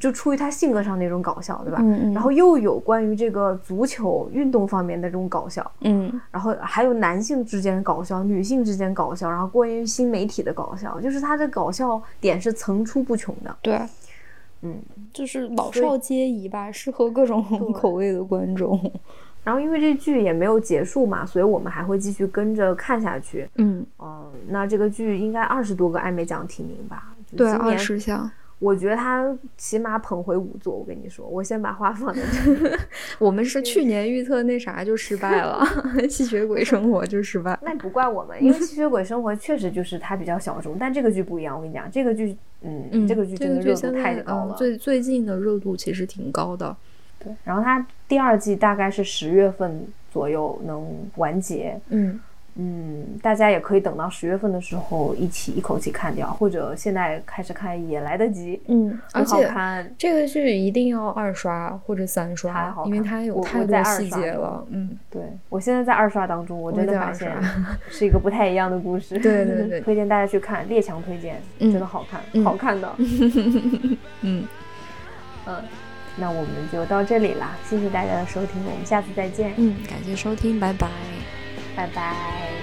[0.00, 1.82] 就出于他性格上那种搞笑，对吧？
[2.14, 13.56] 然后又有关于这个足球运动方面的这种搞笑，嗯，然后还有男性之间搞笑，女性之间搞笑，然后关于新媒体的搞笑，就是他的搞笑点是层出不穷的。
[13.62, 13.80] 对，
[14.62, 14.76] 嗯，
[15.12, 18.78] 就是老少皆宜吧，适合各种口味的观众。
[19.48, 23.48] 然后因为这剧也没有结束嘛，所以我们还会继续跟着看下去。
[23.54, 27.14] 嗯嗯，那这个剧应该二十多个艾美奖提名吧？
[27.34, 28.30] 对，二十项。
[28.58, 30.74] 我觉得他起码捧回五座。
[30.74, 32.78] 我跟你说，我先把话放在这。
[33.18, 35.64] 我们是去年预测那啥就失败了，
[36.10, 37.58] 《吸血鬼生活》就失败。
[37.62, 41.56] 那不怪我们，因为《吸血鬼生活》确实就是它比较小众，但这个剧不一样。
[41.56, 44.54] 我跟你讲，这个剧，嗯，这个剧真的热度太高了。
[44.58, 46.76] 最最近的热度其实挺高的。
[47.18, 51.78] 对，然后它第二季大概是十月份左右能完结。
[51.88, 52.20] 嗯
[52.60, 58.60] 嗯，大家也可以等到十月份的时候一起一口气看掉，或者现在开始看也来得及。
[58.66, 59.48] 嗯，而且
[59.96, 64.66] 这个剧一定要二刷或者三刷，因为它有太多细节了。
[64.70, 67.32] 嗯，对我现在在二刷当中，我真的发现
[67.90, 69.16] 是一个不太一样的故事。
[69.20, 72.92] 对对对， 推荐大家去看，列强推荐，真的好看，好看的。
[74.22, 74.44] 嗯
[75.46, 75.62] 嗯。
[76.18, 79.52] 那我们就到这里啦，谢谢大家的收听，我们下次再见。
[79.56, 80.88] 嗯，感谢收听，拜拜，
[81.76, 82.57] 拜拜。